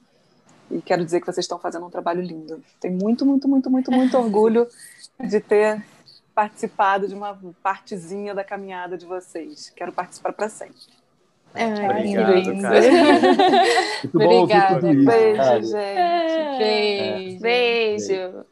E 0.70 0.82
quero 0.82 1.04
dizer 1.04 1.20
que 1.20 1.26
vocês 1.26 1.44
estão 1.44 1.58
fazendo 1.58 1.86
um 1.86 1.90
trabalho 1.90 2.20
lindo. 2.20 2.62
Tenho 2.80 2.98
muito, 2.98 3.24
muito, 3.24 3.48
muito, 3.48 3.70
muito, 3.70 3.90
muito 3.90 4.16
orgulho 4.18 4.68
de 5.18 5.40
ter 5.40 5.82
participado 6.34 7.08
de 7.08 7.14
uma 7.14 7.38
partezinha 7.62 8.34
da 8.34 8.44
caminhada 8.44 8.96
de 8.96 9.06
vocês. 9.06 9.70
Quero 9.70 9.92
participar 9.92 10.32
para 10.32 10.48
sempre. 10.48 10.97
Ai, 11.54 11.90
Obrigado, 11.90 12.34
lindo. 12.34 12.62
cara. 12.62 12.80
Muito 14.04 14.18
bom 14.18 14.24
ouvir 14.24 14.54
Obrigada, 14.54 14.80
tudo 14.80 14.92
isso, 14.92 15.06
Beijo, 15.06 15.66
gente. 15.66 16.58
Beijo. 16.58 17.40
Beijo. 17.40 18.46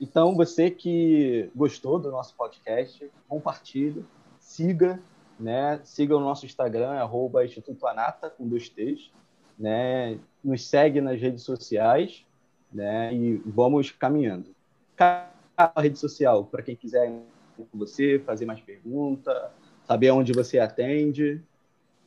Então, 0.00 0.34
você 0.34 0.70
que 0.70 1.50
gostou 1.54 1.98
do 1.98 2.10
nosso 2.10 2.34
podcast, 2.36 3.10
compartilhe, 3.28 4.04
siga, 4.38 5.00
né? 5.38 5.80
Siga 5.84 6.16
o 6.16 6.20
nosso 6.20 6.44
Instagram, 6.46 6.90
arroba 6.92 7.44
Instituto 7.44 7.86
Anata, 7.86 8.28
com 8.30 8.46
dois 8.46 8.68
T's, 8.68 9.10
né? 9.58 10.18
Nos 10.44 10.66
segue 10.66 11.00
nas 11.00 11.20
redes 11.20 11.42
sociais, 11.42 12.24
né? 12.72 13.12
E 13.12 13.36
vamos 13.46 13.90
caminhando. 13.90 14.54
A 14.98 15.80
rede 15.80 15.98
social, 15.98 16.44
para 16.44 16.62
quem 16.62 16.76
quiser 16.76 17.08
ir 17.08 17.22
com 17.56 17.78
você, 17.78 18.18
fazer 18.24 18.44
mais 18.44 18.60
pergunta, 18.60 19.50
saber 19.86 20.10
onde 20.10 20.32
você 20.32 20.58
atende. 20.58 21.42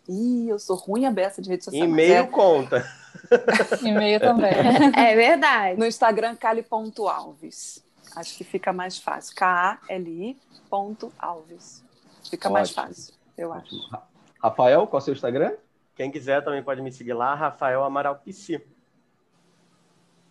Ih, 0.10 0.50
eu 0.50 0.58
sou 0.58 0.76
ruim 0.76 1.06
a 1.06 1.12
beça 1.12 1.40
de 1.42 1.50
rede 1.50 1.64
social. 1.64 1.88
E-mail 1.88 2.14
é 2.14 2.26
conta. 2.28 2.84
E-mail 3.86 4.20
também. 4.20 4.52
É 4.98 5.16
verdade. 5.16 5.80
no 5.80 5.86
Instagram, 5.86 6.36
cali.alves. 6.36 7.86
Acho 8.16 8.36
que 8.38 8.44
fica 8.44 8.74
mais 8.74 8.98
fácil. 8.98 9.36
K-A-L-I 9.36 10.36
ponto 10.70 11.14
Alves. 11.20 11.84
Fica 12.30 12.50
mais 12.50 12.70
Ótimo. 12.72 12.88
fácil, 12.88 13.14
eu 13.38 13.54
acho. 13.54 13.76
Ra- 13.90 14.08
Rafael, 14.42 14.88
qual 14.88 15.00
é 15.00 15.02
o 15.02 15.06
seu 15.06 15.14
Instagram? 15.14 15.54
Quem 15.96 16.10
quiser 16.12 16.44
também 16.44 16.64
pode 16.64 16.82
me 16.82 16.92
seguir 16.92 17.14
lá, 17.14 17.36
Rafael 17.36 17.84
Amaral 17.84 18.16
PC. 18.16 18.66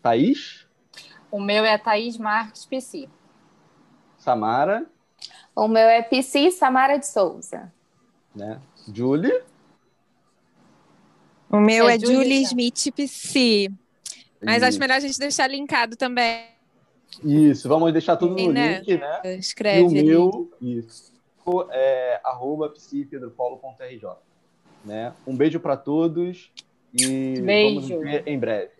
Thaís, 0.03 0.67
O 1.31 1.41
meu 1.41 1.65
é 1.65 1.77
Thaís 1.77 2.17
Marques 2.17 2.65
PC. 2.65 3.09
Samara, 4.19 4.87
O 5.55 5.69
meu 5.69 5.87
é 5.89 6.03
Psy 6.03 6.51
Samara 6.51 6.99
de 6.99 7.07
Souza. 7.07 7.73
né? 8.35 8.61
Julie. 8.93 9.43
O 11.51 11.59
meu 11.59 11.89
É 11.89 11.95
é, 11.95 11.99
Julie. 11.99 12.43
Smith 12.43 12.93
PC. 12.95 13.71
Mas 14.43 14.63
acho 14.63 14.71
Isso. 14.73 14.81
melhor 14.81 14.97
a 14.97 15.01
gente 15.01 15.19
deixar 15.19 15.49
linkado 15.49 15.97
também. 15.97 16.47
Isso, 17.25 17.69
vamos 17.69 17.93
deixar 17.93 18.17
tudo 18.17 18.33
no 18.35 18.39
Sim, 18.39 18.49
né? 18.53 18.79
link, 18.79 18.99
né? 18.99 19.21
E 19.25 19.39
Escreve. 19.39 19.83
o 19.83 19.89
ali. 19.89 20.05
meu, 20.05 20.51
isso, 20.61 21.13
é 21.71 22.21
arroba 22.23 22.69
psipedropaulo.rj. 22.69 24.07
Né? 24.85 25.13
Um 25.27 25.35
beijo 25.37 25.59
para 25.59 25.77
todos 25.77 26.53
e 26.95 27.41
Beijo. 27.41 27.75
vamos 27.81 27.91
nos 27.91 28.01
ver 28.03 28.23
em 28.27 28.39
breve. 28.39 28.71